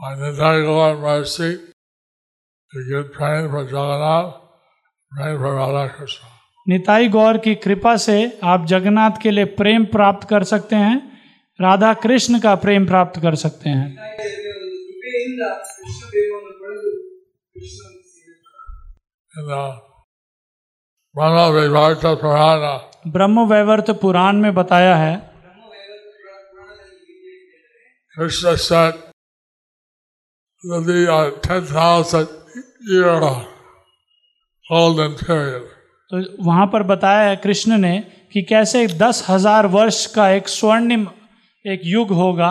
On 0.00 0.22
निताई 6.68 7.08
गौर 7.08 7.38
की 7.38 7.54
कृपा 7.54 7.96
से 7.96 8.38
आप 8.44 8.66
जगन्नाथ 8.66 9.10
के 9.22 9.30
लिए 9.30 9.44
प्रेम 9.44 9.84
प्राप्त 9.84 10.28
कर 10.28 10.44
सकते 10.44 10.76
हैं 10.76 11.22
राधा 11.60 11.94
कृष्ण 11.94 12.40
का 12.40 12.54
प्रेम 12.54 12.86
प्राप्त 12.86 13.20
कर 13.20 13.34
सकते 13.34 13.70
हैं। 13.70 13.96
ब्रह्म 23.12 23.44
वैवर्त 23.50 23.90
पुराण 24.00 24.40
में 24.40 24.54
बताया 24.54 24.96
है। 24.96 25.12
Krishna 28.16 28.52
said 28.58 28.98
that 30.62 30.90
10,000 31.46 32.26
year 32.90 33.14
golden 34.66 35.16
period 35.22 35.64
तो 36.10 36.20
वहाँ 36.44 36.66
पर 36.72 36.82
बताया 36.92 37.24
है 37.28 37.36
कृष्ण 37.46 37.78
ने 37.78 37.94
कि 38.32 38.42
कैसे 38.42 38.86
दस 38.98 39.24
हज़ार 39.28 39.66
वर्ष 39.78 40.04
का 40.14 40.28
एक 40.30 40.48
स्वर्णिम 40.48 41.08
एक 41.64 41.80
युग 41.94 42.12
होगा। 42.20 42.50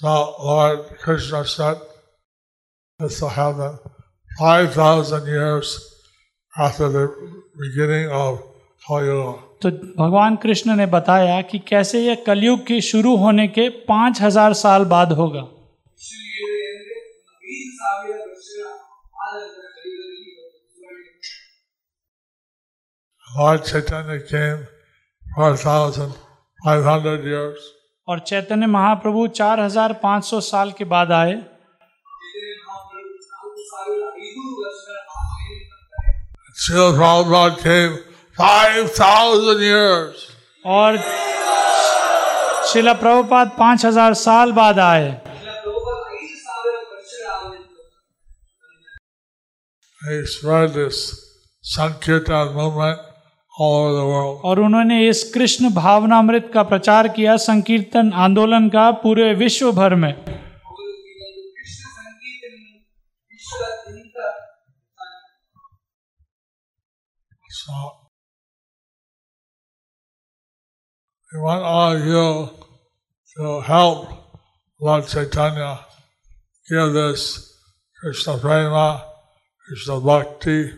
So 0.00 0.34
Lord 0.42 0.98
Krishna 0.98 1.44
said, 1.44 1.76
this 2.98 3.20
will 3.20 3.28
happen 3.28 3.78
5,000 4.38 5.26
years 5.26 5.78
after 6.56 6.88
the 6.88 7.06
beginning 7.58 8.08
of 8.08 8.38
Kali 8.86 9.10
तो 9.62 9.70
भगवान 9.70 10.36
कृष्ण 10.42 10.76
ने 10.76 10.86
बताया 10.94 11.40
कि 11.50 11.58
कैसे 11.68 12.00
यह 12.00 12.22
कलयुग 12.26 12.64
के 12.66 12.80
शुरू 12.80 13.14
होने 13.22 13.46
के 13.48 13.68
पाँच 13.88 14.20
हज़ार 14.22 14.52
साल 14.60 14.84
बाद 14.92 15.12
होगा 15.20 15.48
Lord 23.38 23.64
Chaitanya 23.64 24.18
came 24.30 24.66
for 25.34 25.50
a 25.50 25.56
thousand 25.56 26.14
five 26.64 26.82
hundred 26.84 27.22
years. 27.24 27.60
और 28.10 28.18
चैतन्य 28.18 28.66
महाप्रभु 28.66 29.26
4500 29.28 30.40
साल 30.40 30.72
के 30.72 30.84
बाद 30.84 31.12
आए। 31.12 31.34
और 40.66 40.98
शिला 42.66 42.92
प्रभुपाद 42.92 43.50
5000 43.58 44.14
साल 44.14 44.52
बाद 44.52 44.78
आए। 44.78 45.20
संकेत 51.64 52.30
spread 52.30 53.09
और 53.60 54.60
उन्होंने 54.60 55.08
इस 55.08 55.22
कृष्ण 55.34 55.70
भावनामृत 55.74 56.50
का 56.54 56.62
प्रचार 56.62 57.08
किया 57.08 57.36
संकीर्तन 57.36 58.12
आंदोलन 58.12 58.68
का 58.68 58.90
पूरे 58.90 59.32
विश्व 59.34 59.72
भर 59.72 59.94
में 59.94 60.14
So, 67.52 67.72
we 71.32 71.40
want 71.40 71.62
all 71.62 71.96
of 71.96 72.06
you 72.06 72.48
to 73.36 73.60
help 73.60 74.08
Lord 74.80 75.06
Chaitanya 75.06 75.80
give 76.68 76.92
this 76.92 77.54
Krishna 78.00 78.38
Prema, 78.38 79.04
Krishna 79.68 80.00
Bhakti, 80.00 80.72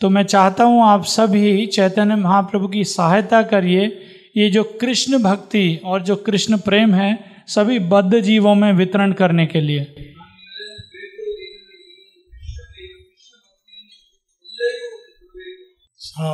तो 0.00 0.08
मैं 0.10 0.22
चाहता 0.22 0.64
हूँ 0.64 0.84
आप 0.84 1.04
सभी 1.04 1.66
चैतन्य 1.66 2.14
महाप्रभु 2.14 2.68
की 2.68 2.84
सहायता 2.84 3.42
करिए 3.42 3.86
ये 4.36 4.50
जो 4.50 4.64
कृष्ण 4.80 5.22
भक्ति 5.22 5.80
और 5.84 6.02
जो 6.02 6.16
कृष्ण 6.16 6.58
प्रेम 6.58 6.94
है 6.94 7.44
सभी 7.48 7.78
बद्ध 7.78 8.20
जीवों 8.20 8.54
में 8.54 8.72
वितरण 8.72 9.12
करने 9.12 9.46
के 9.46 9.60
लिए 9.60 10.14
So 16.00 16.30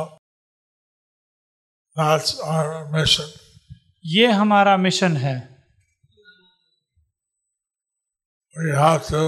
that's 1.97 2.39
our 2.41 2.91
mission. 2.91 3.27
ये 4.05 4.27
हमारा 4.27 4.77
मिशन 4.77 5.17
है 5.17 5.35
We 8.55 8.71
have 8.71 9.07
to 9.07 9.23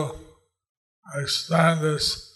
this. 1.82 2.27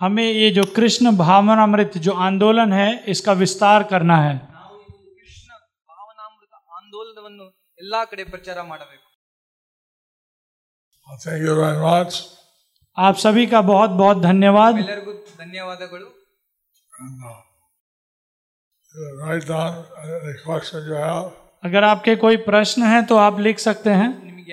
हमें 0.00 0.24
ये 0.24 0.50
जो 0.50 0.62
कृष्ण 0.76 1.10
भावनामृत 1.16 1.96
जो 1.98 2.12
आंदोलन 2.20 2.72
है 2.72 2.88
इसका 3.08 3.32
विस्तार 3.42 3.82
करना 3.92 4.16
है 4.18 4.34
ನಾವು 4.54 4.74
ಈ 4.78 4.88
ಒಂದು 4.90 5.10
ಕೃಷ್ಣ 5.20 5.50
ಭಾವನಾಮೃತ 5.88 6.54
ಆಂದೋಲನವನ್ನು 6.78 7.46
ಎಲ್ಲಾ 7.78 8.00
ಕಡೆ 8.12 8.24
ಪ್ರಚಾರ 8.34 8.58
ಮಾಡಬೇಕು 8.72 9.02
Well, 11.06 11.18
thank 11.18 11.42
you 11.42 11.54
very 11.56 11.80
much. 11.80 12.12
आप 12.98 13.16
सभी 13.16 13.44
का 13.46 13.60
बहुत 13.62 13.90
बहुत 14.00 14.18
धन्यवाद 14.22 14.74
ಎಲ್ಲರಿಗೂ 14.78 15.12
ಧನ್ಯವಾದಗಳು 15.38 16.06
And 16.92 17.18
uh, 17.24 17.40
you 18.92 19.08
write 19.20 19.46
down 19.46 19.72
any 20.18 20.34
questions 20.46 20.84
you 20.90 20.98
have. 21.04 21.26
अगर 21.62 21.84
आपके 21.84 22.14
कोई 22.16 22.36
प्रश्न 22.48 22.80
है 22.86 23.00
तो 23.06 23.16
आप 23.26 23.40
लिख 23.40 23.58
सकते 23.58 23.90
हैं 24.00 24.10
ನಿಮಗೆ 24.22 24.52